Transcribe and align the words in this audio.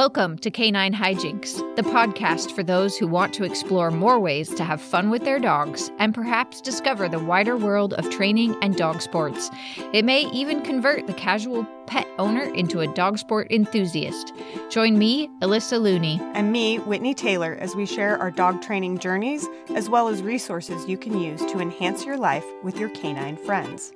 Welcome 0.00 0.38
to 0.38 0.50
Canine 0.50 0.94
Hijinks, 0.94 1.76
the 1.76 1.82
podcast 1.82 2.52
for 2.52 2.62
those 2.62 2.96
who 2.96 3.06
want 3.06 3.34
to 3.34 3.44
explore 3.44 3.90
more 3.90 4.18
ways 4.18 4.48
to 4.54 4.64
have 4.64 4.80
fun 4.80 5.10
with 5.10 5.24
their 5.24 5.38
dogs 5.38 5.92
and 5.98 6.14
perhaps 6.14 6.62
discover 6.62 7.06
the 7.06 7.18
wider 7.18 7.54
world 7.54 7.92
of 7.92 8.08
training 8.08 8.56
and 8.62 8.76
dog 8.76 9.02
sports. 9.02 9.50
It 9.92 10.06
may 10.06 10.22
even 10.30 10.62
convert 10.62 11.06
the 11.06 11.12
casual 11.12 11.66
pet 11.86 12.08
owner 12.18 12.44
into 12.54 12.80
a 12.80 12.86
dog 12.94 13.18
sport 13.18 13.48
enthusiast. 13.50 14.32
Join 14.70 14.98
me, 14.98 15.28
Alyssa 15.42 15.78
Looney. 15.78 16.18
And 16.32 16.50
me, 16.50 16.78
Whitney 16.78 17.12
Taylor, 17.12 17.58
as 17.60 17.76
we 17.76 17.84
share 17.84 18.16
our 18.16 18.30
dog 18.30 18.62
training 18.62 19.00
journeys 19.00 19.46
as 19.74 19.90
well 19.90 20.08
as 20.08 20.22
resources 20.22 20.88
you 20.88 20.96
can 20.96 21.20
use 21.20 21.40
to 21.40 21.60
enhance 21.60 22.06
your 22.06 22.16
life 22.16 22.46
with 22.62 22.78
your 22.78 22.88
canine 22.88 23.36
friends. 23.36 23.92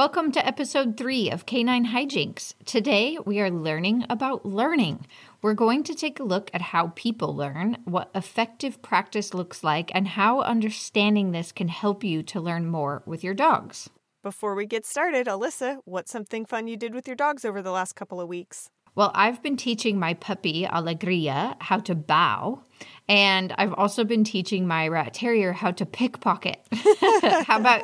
Welcome 0.00 0.32
to 0.32 0.46
episode 0.46 0.96
three 0.96 1.30
of 1.30 1.44
Canine 1.44 1.88
Hijinks. 1.88 2.54
Today 2.64 3.18
we 3.26 3.38
are 3.38 3.50
learning 3.50 4.06
about 4.08 4.46
learning. 4.46 5.06
We're 5.42 5.52
going 5.52 5.82
to 5.84 5.94
take 5.94 6.18
a 6.18 6.22
look 6.22 6.50
at 6.54 6.62
how 6.62 6.94
people 6.96 7.36
learn, 7.36 7.76
what 7.84 8.10
effective 8.14 8.80
practice 8.80 9.34
looks 9.34 9.62
like, 9.62 9.90
and 9.94 10.08
how 10.08 10.40
understanding 10.40 11.32
this 11.32 11.52
can 11.52 11.68
help 11.68 12.02
you 12.02 12.22
to 12.22 12.40
learn 12.40 12.64
more 12.64 13.02
with 13.04 13.22
your 13.22 13.34
dogs. 13.34 13.90
Before 14.22 14.54
we 14.54 14.64
get 14.64 14.86
started, 14.86 15.26
Alyssa, 15.26 15.80
what's 15.84 16.10
something 16.10 16.46
fun 16.46 16.66
you 16.66 16.78
did 16.78 16.94
with 16.94 17.06
your 17.06 17.14
dogs 17.14 17.44
over 17.44 17.60
the 17.60 17.70
last 17.70 17.92
couple 17.92 18.22
of 18.22 18.28
weeks? 18.28 18.70
Well, 18.94 19.12
I've 19.14 19.42
been 19.42 19.58
teaching 19.58 19.98
my 19.98 20.14
puppy, 20.14 20.64
Alegria, 20.64 21.56
how 21.60 21.76
to 21.80 21.94
bow. 21.94 22.62
And 23.06 23.54
I've 23.58 23.74
also 23.74 24.04
been 24.04 24.24
teaching 24.24 24.66
my 24.66 24.88
rat 24.88 25.12
terrier 25.12 25.52
how 25.52 25.72
to 25.72 25.84
pickpocket. 25.84 26.58
how 26.72 27.58
about 27.58 27.82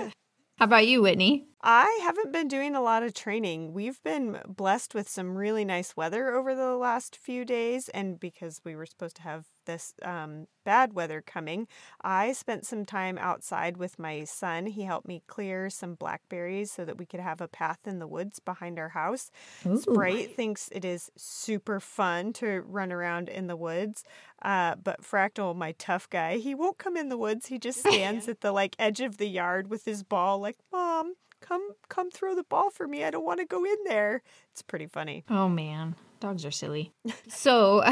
how 0.58 0.64
about 0.64 0.86
you, 0.86 1.02
Whitney? 1.02 1.46
I 1.68 1.98
haven't 2.04 2.30
been 2.30 2.46
doing 2.46 2.76
a 2.76 2.80
lot 2.80 3.02
of 3.02 3.12
training. 3.12 3.72
We've 3.72 4.00
been 4.04 4.38
blessed 4.46 4.94
with 4.94 5.08
some 5.08 5.36
really 5.36 5.64
nice 5.64 5.96
weather 5.96 6.32
over 6.32 6.54
the 6.54 6.76
last 6.76 7.16
few 7.16 7.44
days, 7.44 7.88
and 7.88 8.20
because 8.20 8.60
we 8.64 8.76
were 8.76 8.86
supposed 8.86 9.16
to 9.16 9.22
have 9.22 9.46
this 9.64 9.92
um, 10.02 10.46
bad 10.64 10.92
weather 10.92 11.20
coming, 11.20 11.66
I 12.00 12.34
spent 12.34 12.66
some 12.66 12.84
time 12.84 13.18
outside 13.18 13.78
with 13.78 13.98
my 13.98 14.22
son. 14.22 14.66
He 14.66 14.82
helped 14.82 15.08
me 15.08 15.24
clear 15.26 15.68
some 15.68 15.96
blackberries 15.96 16.70
so 16.70 16.84
that 16.84 16.98
we 16.98 17.04
could 17.04 17.18
have 17.18 17.40
a 17.40 17.48
path 17.48 17.80
in 17.84 17.98
the 17.98 18.06
woods 18.06 18.38
behind 18.38 18.78
our 18.78 18.90
house. 18.90 19.32
Ooh. 19.66 19.76
Sprite 19.76 20.36
thinks 20.36 20.68
it 20.70 20.84
is 20.84 21.10
super 21.16 21.80
fun 21.80 22.32
to 22.34 22.60
run 22.60 22.92
around 22.92 23.28
in 23.28 23.48
the 23.48 23.56
woods, 23.56 24.04
uh, 24.42 24.76
but 24.76 25.02
Fractal, 25.02 25.56
my 25.56 25.72
tough 25.72 26.08
guy, 26.10 26.36
he 26.36 26.54
won't 26.54 26.78
come 26.78 26.96
in 26.96 27.08
the 27.08 27.18
woods. 27.18 27.46
He 27.46 27.58
just 27.58 27.80
stands 27.84 28.28
at 28.28 28.40
the 28.40 28.52
like 28.52 28.76
edge 28.78 29.00
of 29.00 29.16
the 29.16 29.26
yard 29.26 29.68
with 29.68 29.84
his 29.84 30.04
ball, 30.04 30.38
like, 30.38 30.58
Mom, 30.72 31.14
come 31.46 31.70
come 31.88 32.10
throw 32.10 32.34
the 32.34 32.44
ball 32.44 32.70
for 32.70 32.86
me. 32.86 33.04
I 33.04 33.10
don't 33.10 33.24
want 33.24 33.40
to 33.40 33.46
go 33.46 33.64
in 33.64 33.76
there. 33.84 34.22
It's 34.52 34.62
pretty 34.62 34.86
funny. 34.86 35.24
Oh 35.28 35.48
man, 35.48 35.94
dogs 36.20 36.44
are 36.44 36.50
silly. 36.50 36.92
so, 37.28 37.84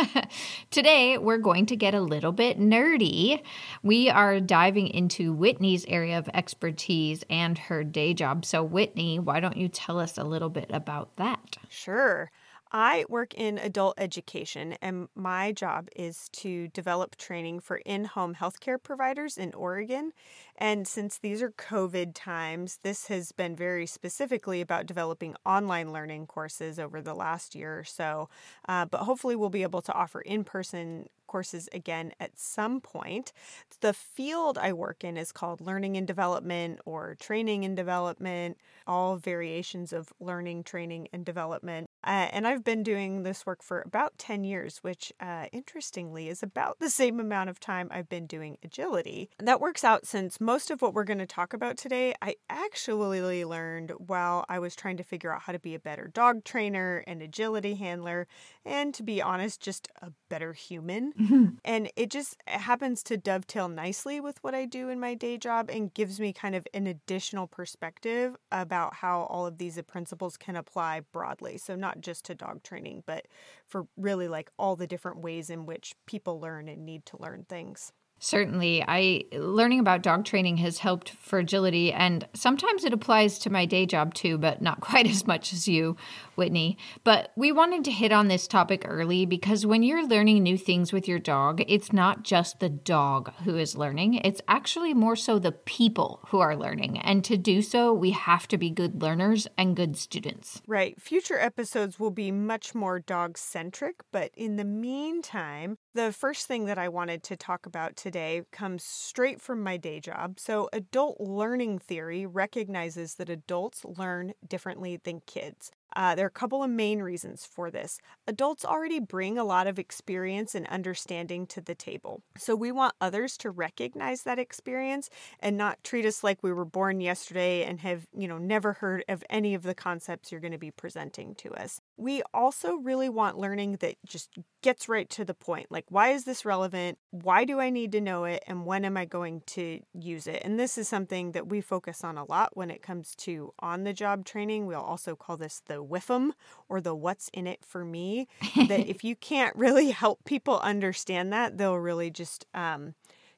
today 0.70 1.18
we're 1.18 1.38
going 1.38 1.66
to 1.66 1.76
get 1.76 1.94
a 1.94 2.00
little 2.00 2.32
bit 2.32 2.58
nerdy. 2.58 3.42
We 3.82 4.10
are 4.10 4.40
diving 4.40 4.88
into 4.88 5.32
Whitney's 5.32 5.84
area 5.86 6.18
of 6.18 6.28
expertise 6.34 7.24
and 7.30 7.58
her 7.58 7.84
day 7.84 8.14
job. 8.14 8.44
So, 8.44 8.62
Whitney, 8.62 9.18
why 9.18 9.40
don't 9.40 9.56
you 9.56 9.68
tell 9.68 9.98
us 9.98 10.18
a 10.18 10.24
little 10.24 10.50
bit 10.50 10.70
about 10.70 11.16
that? 11.16 11.56
Sure. 11.68 12.30
I 12.74 13.04
work 13.10 13.34
in 13.34 13.58
adult 13.58 13.96
education, 13.98 14.76
and 14.80 15.08
my 15.14 15.52
job 15.52 15.90
is 15.94 16.30
to 16.32 16.68
develop 16.68 17.16
training 17.16 17.60
for 17.60 17.76
in 17.84 18.06
home 18.06 18.34
healthcare 18.34 18.82
providers 18.82 19.36
in 19.36 19.52
Oregon. 19.52 20.12
And 20.56 20.88
since 20.88 21.18
these 21.18 21.42
are 21.42 21.50
COVID 21.50 22.12
times, 22.14 22.78
this 22.82 23.08
has 23.08 23.30
been 23.30 23.54
very 23.54 23.84
specifically 23.84 24.62
about 24.62 24.86
developing 24.86 25.36
online 25.44 25.92
learning 25.92 26.28
courses 26.28 26.78
over 26.78 27.02
the 27.02 27.14
last 27.14 27.54
year 27.54 27.78
or 27.78 27.84
so. 27.84 28.30
Uh, 28.66 28.86
but 28.86 29.02
hopefully, 29.02 29.36
we'll 29.36 29.50
be 29.50 29.64
able 29.64 29.82
to 29.82 29.92
offer 29.92 30.22
in 30.22 30.42
person 30.42 31.10
courses 31.26 31.68
again 31.72 32.12
at 32.20 32.38
some 32.38 32.80
point. 32.80 33.32
The 33.80 33.92
field 33.92 34.56
I 34.56 34.72
work 34.72 35.04
in 35.04 35.18
is 35.18 35.30
called 35.32 35.60
learning 35.60 35.98
and 35.98 36.06
development 36.06 36.80
or 36.86 37.16
training 37.18 37.66
and 37.66 37.76
development, 37.76 38.56
all 38.86 39.16
variations 39.16 39.92
of 39.92 40.10
learning, 40.20 40.64
training, 40.64 41.08
and 41.12 41.24
development. 41.24 41.88
Uh, 42.04 42.28
and 42.32 42.46
I've 42.46 42.64
been 42.64 42.82
doing 42.82 43.22
this 43.22 43.46
work 43.46 43.62
for 43.62 43.82
about 43.82 44.18
10 44.18 44.44
years, 44.44 44.78
which 44.78 45.12
uh, 45.20 45.46
interestingly 45.52 46.28
is 46.28 46.42
about 46.42 46.78
the 46.78 46.90
same 46.90 47.20
amount 47.20 47.50
of 47.50 47.60
time 47.60 47.88
I've 47.90 48.08
been 48.08 48.26
doing 48.26 48.58
agility. 48.62 49.30
And 49.38 49.46
that 49.46 49.60
works 49.60 49.84
out 49.84 50.06
since 50.06 50.40
most 50.40 50.70
of 50.70 50.82
what 50.82 50.94
we're 50.94 51.04
going 51.04 51.18
to 51.18 51.26
talk 51.26 51.52
about 51.52 51.76
today, 51.76 52.14
I 52.20 52.36
actually 52.48 53.44
learned 53.44 53.92
while 53.98 54.44
I 54.48 54.58
was 54.58 54.74
trying 54.74 54.96
to 54.96 55.04
figure 55.04 55.32
out 55.32 55.42
how 55.42 55.52
to 55.52 55.58
be 55.58 55.74
a 55.74 55.78
better 55.78 56.10
dog 56.12 56.44
trainer 56.44 57.04
and 57.06 57.22
agility 57.22 57.74
handler, 57.74 58.26
and 58.64 58.92
to 58.94 59.02
be 59.02 59.22
honest, 59.22 59.60
just 59.60 59.88
a 60.00 60.12
better 60.28 60.52
human. 60.52 61.12
Mm-hmm. 61.12 61.46
And 61.64 61.90
it 61.96 62.10
just 62.10 62.36
happens 62.46 63.02
to 63.04 63.16
dovetail 63.16 63.68
nicely 63.68 64.20
with 64.20 64.42
what 64.42 64.54
I 64.54 64.64
do 64.64 64.88
in 64.88 64.98
my 65.00 65.14
day 65.14 65.38
job 65.38 65.70
and 65.70 65.92
gives 65.94 66.18
me 66.18 66.32
kind 66.32 66.54
of 66.54 66.66
an 66.74 66.86
additional 66.86 67.46
perspective 67.46 68.36
about 68.50 68.94
how 68.94 69.22
all 69.22 69.46
of 69.46 69.58
these 69.58 69.80
principles 69.86 70.36
can 70.36 70.56
apply 70.56 71.00
broadly. 71.12 71.58
So, 71.58 71.76
not 71.76 71.91
just 72.00 72.24
to 72.26 72.34
dog 72.34 72.62
training, 72.62 73.02
but 73.06 73.26
for 73.66 73.86
really 73.96 74.28
like 74.28 74.50
all 74.58 74.76
the 74.76 74.86
different 74.86 75.18
ways 75.18 75.50
in 75.50 75.66
which 75.66 75.94
people 76.06 76.40
learn 76.40 76.68
and 76.68 76.84
need 76.84 77.06
to 77.06 77.20
learn 77.20 77.44
things. 77.48 77.92
Certainly, 78.24 78.84
I 78.86 79.24
learning 79.32 79.80
about 79.80 80.04
dog 80.04 80.24
training 80.24 80.58
has 80.58 80.78
helped 80.78 81.10
for 81.10 81.40
agility, 81.40 81.92
and 81.92 82.24
sometimes 82.34 82.84
it 82.84 82.92
applies 82.92 83.36
to 83.40 83.50
my 83.50 83.66
day 83.66 83.84
job 83.84 84.14
too, 84.14 84.38
but 84.38 84.62
not 84.62 84.80
quite 84.80 85.08
as 85.08 85.26
much 85.26 85.52
as 85.52 85.66
you, 85.66 85.96
Whitney. 86.36 86.78
But 87.02 87.32
we 87.34 87.50
wanted 87.50 87.82
to 87.84 87.90
hit 87.90 88.12
on 88.12 88.28
this 88.28 88.46
topic 88.46 88.84
early 88.86 89.26
because 89.26 89.66
when 89.66 89.82
you're 89.82 90.06
learning 90.06 90.40
new 90.44 90.56
things 90.56 90.92
with 90.92 91.08
your 91.08 91.18
dog, 91.18 91.64
it's 91.66 91.92
not 91.92 92.22
just 92.22 92.60
the 92.60 92.68
dog 92.68 93.32
who 93.42 93.56
is 93.56 93.74
learning; 93.74 94.14
it's 94.14 94.40
actually 94.46 94.94
more 94.94 95.16
so 95.16 95.40
the 95.40 95.50
people 95.50 96.20
who 96.28 96.38
are 96.38 96.54
learning. 96.54 97.00
And 97.00 97.24
to 97.24 97.36
do 97.36 97.60
so, 97.60 97.92
we 97.92 98.12
have 98.12 98.46
to 98.48 98.56
be 98.56 98.70
good 98.70 99.02
learners 99.02 99.48
and 99.58 99.74
good 99.74 99.96
students. 99.96 100.62
Right. 100.68 100.94
Future 101.02 101.40
episodes 101.40 101.98
will 101.98 102.12
be 102.12 102.30
much 102.30 102.72
more 102.72 103.00
dog 103.00 103.36
centric, 103.36 103.96
but 104.12 104.30
in 104.36 104.54
the 104.54 104.64
meantime, 104.64 105.78
the 105.94 106.12
first 106.12 106.46
thing 106.46 106.64
that 106.66 106.78
I 106.78 106.88
wanted 106.88 107.22
to 107.24 107.36
talk 107.36 107.66
about 107.66 107.96
today 107.96 108.42
comes 108.52 108.82
straight 108.84 109.40
from 109.40 109.62
my 109.62 109.76
day 109.76 110.00
job. 110.00 110.38
So, 110.40 110.68
adult 110.72 111.20
learning 111.20 111.78
theory 111.80 112.26
recognizes 112.26 113.14
that 113.16 113.28
adults 113.28 113.84
learn 113.84 114.32
differently 114.48 114.98
than 115.02 115.20
kids. 115.20 115.70
Uh, 115.94 116.14
there 116.14 116.24
are 116.24 116.28
a 116.28 116.30
couple 116.30 116.62
of 116.62 116.70
main 116.70 117.00
reasons 117.00 117.44
for 117.44 117.70
this. 117.70 117.98
Adults 118.26 118.64
already 118.64 119.00
bring 119.00 119.38
a 119.38 119.44
lot 119.44 119.66
of 119.66 119.78
experience 119.78 120.54
and 120.54 120.66
understanding 120.68 121.46
to 121.46 121.60
the 121.60 121.74
table. 121.74 122.22
So 122.36 122.54
we 122.54 122.72
want 122.72 122.94
others 123.00 123.36
to 123.38 123.50
recognize 123.50 124.22
that 124.22 124.38
experience 124.38 125.10
and 125.40 125.56
not 125.56 125.82
treat 125.84 126.06
us 126.06 126.24
like 126.24 126.42
we 126.42 126.52
were 126.52 126.64
born 126.64 127.00
yesterday 127.00 127.64
and 127.64 127.80
have, 127.80 128.06
you 128.16 128.28
know, 128.28 128.38
never 128.38 128.74
heard 128.74 129.04
of 129.08 129.24
any 129.28 129.54
of 129.54 129.62
the 129.62 129.74
concepts 129.74 130.30
you're 130.30 130.40
going 130.40 130.52
to 130.52 130.58
be 130.58 130.70
presenting 130.70 131.34
to 131.36 131.52
us. 131.54 131.80
We 131.96 132.22
also 132.32 132.74
really 132.76 133.08
want 133.08 133.38
learning 133.38 133.76
that 133.80 133.96
just 134.06 134.30
gets 134.62 134.88
right 134.88 135.08
to 135.10 135.24
the 135.24 135.34
point. 135.34 135.66
Like, 135.70 135.84
why 135.88 136.08
is 136.08 136.24
this 136.24 136.44
relevant? 136.44 136.98
Why 137.10 137.44
do 137.44 137.60
I 137.60 137.70
need 137.70 137.92
to 137.92 138.00
know 138.00 138.24
it? 138.24 138.42
And 138.46 138.64
when 138.64 138.84
am 138.84 138.96
I 138.96 139.04
going 139.04 139.42
to 139.48 139.80
use 139.92 140.26
it? 140.26 140.42
And 140.44 140.58
this 140.58 140.78
is 140.78 140.88
something 140.88 141.32
that 141.32 141.48
we 141.48 141.60
focus 141.60 142.04
on 142.04 142.16
a 142.16 142.24
lot 142.24 142.56
when 142.56 142.70
it 142.70 142.82
comes 142.82 143.14
to 143.16 143.52
on 143.58 143.84
the 143.84 143.92
job 143.92 144.24
training. 144.24 144.66
We'll 144.66 144.80
also 144.80 145.16
call 145.16 145.36
this 145.36 145.62
the 145.66 145.81
WIFM 145.84 146.32
or 146.68 146.80
the 146.80 146.94
what's 146.94 147.28
in 147.32 147.46
it 147.46 147.64
for 147.64 147.84
me. 147.84 148.28
that 148.68 148.86
if 148.88 149.04
you 149.04 149.16
can't 149.16 149.54
really 149.56 149.90
help 149.90 150.24
people 150.24 150.58
understand 150.60 151.32
that, 151.32 151.58
they'll 151.58 151.76
really 151.76 152.10
just 152.10 152.46
um, 152.54 152.94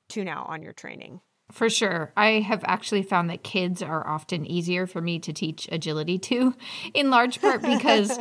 tune 0.09 0.29
out 0.29 0.49
on 0.49 0.63
your 0.63 0.73
training. 0.73 1.21
For 1.53 1.69
sure. 1.69 2.13
I 2.17 2.41
have 2.41 2.65
actually 2.67 3.03
found 3.03 3.29
that 3.31 3.45
kids 3.45 3.83
are 3.83 4.07
often 4.07 4.47
easier 4.47 4.87
for 4.87 5.01
me 5.01 5.19
to 5.21 5.33
teach 5.33 5.69
agility 5.71 6.19
to, 6.19 6.55
in 6.95 7.11
large 7.11 7.41
part 7.41 7.63
because 7.63 8.19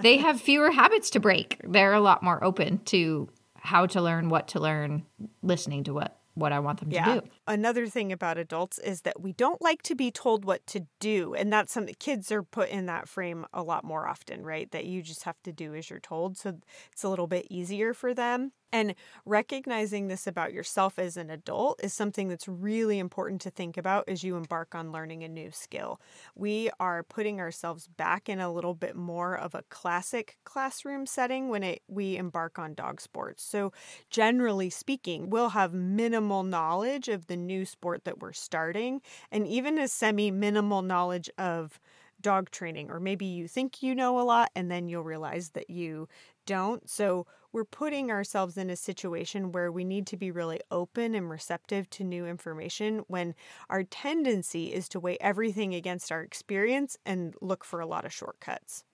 they 0.00 0.16
have 0.18 0.40
fewer 0.40 0.70
habits 0.70 1.10
to 1.10 1.20
break. 1.20 1.60
They're 1.64 1.94
a 1.94 2.00
lot 2.00 2.22
more 2.22 2.42
open 2.44 2.78
to 2.86 3.28
how 3.56 3.86
to 3.86 4.00
learn, 4.00 4.28
what 4.28 4.48
to 4.48 4.60
learn, 4.60 5.04
listening 5.42 5.84
to 5.84 5.94
what 5.94 6.18
what 6.34 6.52
I 6.52 6.58
want 6.58 6.80
them 6.80 6.90
yeah. 6.90 7.04
to 7.06 7.20
do. 7.22 7.28
Another 7.48 7.86
thing 7.86 8.10
about 8.10 8.38
adults 8.38 8.78
is 8.80 9.02
that 9.02 9.20
we 9.20 9.32
don't 9.32 9.62
like 9.62 9.82
to 9.82 9.94
be 9.94 10.10
told 10.10 10.44
what 10.44 10.66
to 10.66 10.86
do. 10.98 11.32
And 11.34 11.52
that's 11.52 11.72
something 11.72 11.94
kids 12.00 12.32
are 12.32 12.42
put 12.42 12.70
in 12.70 12.86
that 12.86 13.08
frame 13.08 13.46
a 13.54 13.62
lot 13.62 13.84
more 13.84 14.08
often, 14.08 14.44
right? 14.44 14.68
That 14.72 14.84
you 14.86 15.00
just 15.00 15.22
have 15.22 15.40
to 15.44 15.52
do 15.52 15.72
as 15.72 15.88
you're 15.88 16.00
told. 16.00 16.36
So 16.36 16.58
it's 16.90 17.04
a 17.04 17.08
little 17.08 17.28
bit 17.28 17.46
easier 17.48 17.94
for 17.94 18.14
them. 18.14 18.50
And 18.72 18.96
recognizing 19.24 20.08
this 20.08 20.26
about 20.26 20.52
yourself 20.52 20.98
as 20.98 21.16
an 21.16 21.30
adult 21.30 21.80
is 21.84 21.94
something 21.94 22.28
that's 22.28 22.48
really 22.48 22.98
important 22.98 23.40
to 23.42 23.50
think 23.50 23.76
about 23.76 24.08
as 24.08 24.24
you 24.24 24.36
embark 24.36 24.74
on 24.74 24.90
learning 24.90 25.22
a 25.22 25.28
new 25.28 25.52
skill. 25.52 26.00
We 26.34 26.70
are 26.80 27.04
putting 27.04 27.40
ourselves 27.40 27.86
back 27.86 28.28
in 28.28 28.40
a 28.40 28.52
little 28.52 28.74
bit 28.74 28.96
more 28.96 29.36
of 29.36 29.54
a 29.54 29.62
classic 29.70 30.38
classroom 30.44 31.06
setting 31.06 31.48
when 31.48 31.62
it, 31.62 31.82
we 31.88 32.16
embark 32.16 32.58
on 32.58 32.74
dog 32.74 33.00
sports. 33.00 33.44
So, 33.44 33.72
generally 34.10 34.70
speaking, 34.70 35.30
we'll 35.30 35.50
have 35.50 35.72
minimal 35.72 36.42
knowledge 36.42 37.08
of 37.08 37.26
the 37.28 37.35
a 37.36 37.38
new 37.38 37.64
sport 37.64 38.04
that 38.04 38.20
we're 38.20 38.32
starting, 38.32 39.00
and 39.30 39.46
even 39.46 39.78
a 39.78 39.88
semi 39.88 40.30
minimal 40.30 40.82
knowledge 40.82 41.30
of 41.38 41.78
dog 42.20 42.50
training, 42.50 42.90
or 42.90 42.98
maybe 43.00 43.26
you 43.26 43.46
think 43.46 43.82
you 43.82 43.94
know 43.94 44.18
a 44.18 44.22
lot 44.22 44.50
and 44.56 44.70
then 44.70 44.88
you'll 44.88 45.04
realize 45.04 45.50
that 45.50 45.68
you 45.70 46.08
don't. 46.46 46.88
So 46.88 47.26
we're 47.52 47.64
putting 47.64 48.10
ourselves 48.10 48.56
in 48.56 48.70
a 48.70 48.76
situation 48.76 49.52
where 49.52 49.70
we 49.70 49.84
need 49.84 50.06
to 50.08 50.16
be 50.16 50.30
really 50.30 50.60
open 50.70 51.14
and 51.14 51.28
receptive 51.30 51.88
to 51.90 52.04
new 52.04 52.26
information 52.26 53.04
when 53.08 53.34
our 53.70 53.82
tendency 53.84 54.72
is 54.72 54.88
to 54.90 55.00
weigh 55.00 55.18
everything 55.20 55.74
against 55.74 56.10
our 56.12 56.22
experience 56.22 56.96
and 57.04 57.34
look 57.42 57.64
for 57.64 57.80
a 57.80 57.86
lot 57.86 58.04
of 58.04 58.12
shortcuts. 58.12 58.84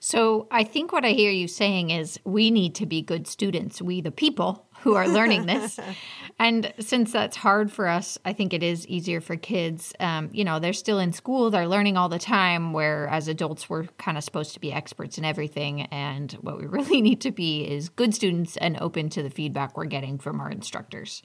So 0.00 0.46
I 0.50 0.62
think 0.62 0.92
what 0.92 1.04
I 1.04 1.10
hear 1.10 1.32
you 1.32 1.48
saying 1.48 1.90
is 1.90 2.20
we 2.24 2.50
need 2.50 2.76
to 2.76 2.86
be 2.86 3.02
good 3.02 3.26
students, 3.26 3.82
we 3.82 4.00
the 4.00 4.12
people 4.12 4.66
who 4.82 4.94
are 4.94 5.08
learning 5.08 5.46
this. 5.46 5.80
and 6.38 6.72
since 6.78 7.10
that's 7.10 7.36
hard 7.36 7.72
for 7.72 7.88
us, 7.88 8.16
I 8.24 8.32
think 8.32 8.54
it 8.54 8.62
is 8.62 8.86
easier 8.86 9.20
for 9.20 9.34
kids. 9.34 9.92
Um, 9.98 10.30
you 10.32 10.44
know, 10.44 10.60
they're 10.60 10.72
still 10.72 11.00
in 11.00 11.12
school, 11.12 11.50
they're 11.50 11.66
learning 11.66 11.96
all 11.96 12.08
the 12.08 12.20
time, 12.20 12.72
where 12.72 13.08
as 13.08 13.26
adults, 13.26 13.68
we're 13.68 13.84
kind 13.98 14.16
of 14.16 14.22
supposed 14.22 14.54
to 14.54 14.60
be 14.60 14.72
experts 14.72 15.18
in 15.18 15.24
everything. 15.24 15.82
And 15.82 16.30
what 16.42 16.58
we 16.58 16.66
really 16.68 17.00
need 17.00 17.20
to 17.22 17.32
be 17.32 17.62
is 17.62 17.88
good 17.88 18.14
students 18.14 18.56
and 18.56 18.80
open 18.80 19.08
to 19.10 19.22
the 19.24 19.30
feedback 19.30 19.76
we're 19.76 19.86
getting 19.86 20.18
from 20.18 20.40
our 20.40 20.50
instructors. 20.50 21.22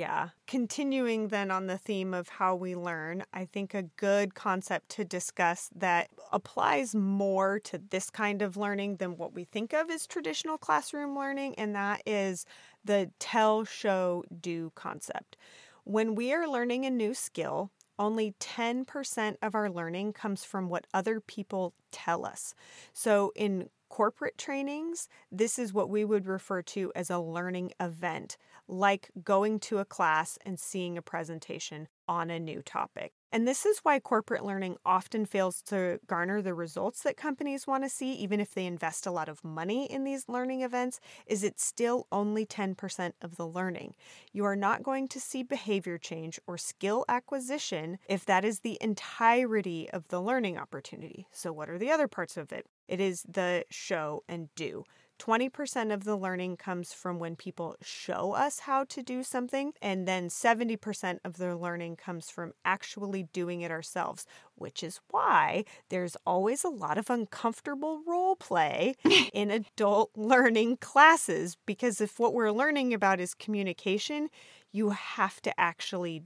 Yeah. 0.00 0.30
Continuing 0.46 1.28
then 1.28 1.50
on 1.50 1.66
the 1.66 1.76
theme 1.76 2.14
of 2.14 2.30
how 2.30 2.54
we 2.54 2.74
learn, 2.74 3.22
I 3.34 3.44
think 3.44 3.74
a 3.74 3.82
good 3.82 4.34
concept 4.34 4.88
to 4.92 5.04
discuss 5.04 5.68
that 5.76 6.08
applies 6.32 6.94
more 6.94 7.60
to 7.64 7.76
this 7.90 8.08
kind 8.08 8.40
of 8.40 8.56
learning 8.56 8.96
than 8.96 9.18
what 9.18 9.34
we 9.34 9.44
think 9.44 9.74
of 9.74 9.90
as 9.90 10.06
traditional 10.06 10.56
classroom 10.56 11.14
learning, 11.14 11.54
and 11.56 11.74
that 11.74 12.00
is 12.06 12.46
the 12.82 13.10
tell, 13.18 13.66
show, 13.66 14.24
do 14.40 14.72
concept. 14.74 15.36
When 15.84 16.14
we 16.14 16.32
are 16.32 16.48
learning 16.48 16.86
a 16.86 16.90
new 16.90 17.12
skill, 17.12 17.70
only 17.98 18.32
10% 18.40 19.36
of 19.42 19.54
our 19.54 19.68
learning 19.68 20.14
comes 20.14 20.44
from 20.44 20.70
what 20.70 20.86
other 20.94 21.20
people 21.20 21.74
tell 21.92 22.24
us. 22.24 22.54
So, 22.94 23.32
in 23.36 23.68
corporate 23.90 24.38
trainings, 24.38 25.08
this 25.30 25.58
is 25.58 25.74
what 25.74 25.90
we 25.90 26.04
would 26.04 26.26
refer 26.26 26.62
to 26.62 26.90
as 26.94 27.10
a 27.10 27.18
learning 27.18 27.72
event, 27.78 28.38
like 28.70 29.10
going 29.22 29.58
to 29.58 29.78
a 29.78 29.84
class 29.84 30.38
and 30.46 30.58
seeing 30.58 30.96
a 30.96 31.02
presentation 31.02 31.88
on 32.06 32.30
a 32.30 32.40
new 32.40 32.62
topic. 32.62 33.12
And 33.32 33.46
this 33.46 33.64
is 33.64 33.78
why 33.84 34.00
corporate 34.00 34.44
learning 34.44 34.76
often 34.84 35.24
fails 35.24 35.62
to 35.66 36.00
garner 36.06 36.42
the 36.42 36.54
results 36.54 37.02
that 37.02 37.16
companies 37.16 37.66
want 37.66 37.84
to 37.84 37.88
see 37.88 38.12
even 38.14 38.40
if 38.40 38.54
they 38.54 38.66
invest 38.66 39.06
a 39.06 39.12
lot 39.12 39.28
of 39.28 39.44
money 39.44 39.86
in 39.90 40.02
these 40.02 40.28
learning 40.28 40.62
events 40.62 40.98
is 41.26 41.44
it's 41.44 41.64
still 41.64 42.06
only 42.10 42.44
10% 42.44 43.12
of 43.22 43.36
the 43.36 43.46
learning. 43.46 43.94
You 44.32 44.44
are 44.44 44.56
not 44.56 44.82
going 44.82 45.06
to 45.08 45.20
see 45.20 45.44
behavior 45.44 45.98
change 45.98 46.40
or 46.46 46.58
skill 46.58 47.04
acquisition 47.08 47.98
if 48.08 48.24
that 48.24 48.44
is 48.44 48.60
the 48.60 48.78
entirety 48.80 49.88
of 49.90 50.08
the 50.08 50.20
learning 50.20 50.58
opportunity. 50.58 51.26
So 51.30 51.52
what 51.52 51.70
are 51.70 51.78
the 51.78 51.90
other 51.90 52.08
parts 52.08 52.36
of 52.36 52.52
it? 52.52 52.66
It 52.88 53.00
is 53.00 53.22
the 53.28 53.64
show 53.70 54.24
and 54.28 54.48
do. 54.56 54.84
20% 55.20 55.92
of 55.92 56.04
the 56.04 56.16
learning 56.16 56.56
comes 56.56 56.92
from 56.92 57.18
when 57.18 57.36
people 57.36 57.76
show 57.82 58.32
us 58.32 58.60
how 58.60 58.84
to 58.84 59.02
do 59.02 59.22
something, 59.22 59.72
and 59.82 60.08
then 60.08 60.28
70% 60.28 61.18
of 61.24 61.36
the 61.36 61.56
learning 61.56 61.96
comes 61.96 62.30
from 62.30 62.52
actually 62.64 63.24
doing 63.32 63.60
it 63.60 63.70
ourselves, 63.70 64.26
which 64.54 64.82
is 64.82 65.00
why 65.10 65.64
there's 65.90 66.16
always 66.26 66.64
a 66.64 66.68
lot 66.68 66.96
of 66.96 67.10
uncomfortable 67.10 68.02
role 68.06 68.34
play 68.34 68.94
in 69.32 69.50
adult 69.50 70.10
learning 70.16 70.78
classes. 70.78 71.56
Because 71.66 72.00
if 72.00 72.18
what 72.18 72.34
we're 72.34 72.50
learning 72.50 72.94
about 72.94 73.20
is 73.20 73.34
communication, 73.34 74.30
you 74.72 74.90
have 74.90 75.40
to 75.42 75.60
actually 75.60 76.22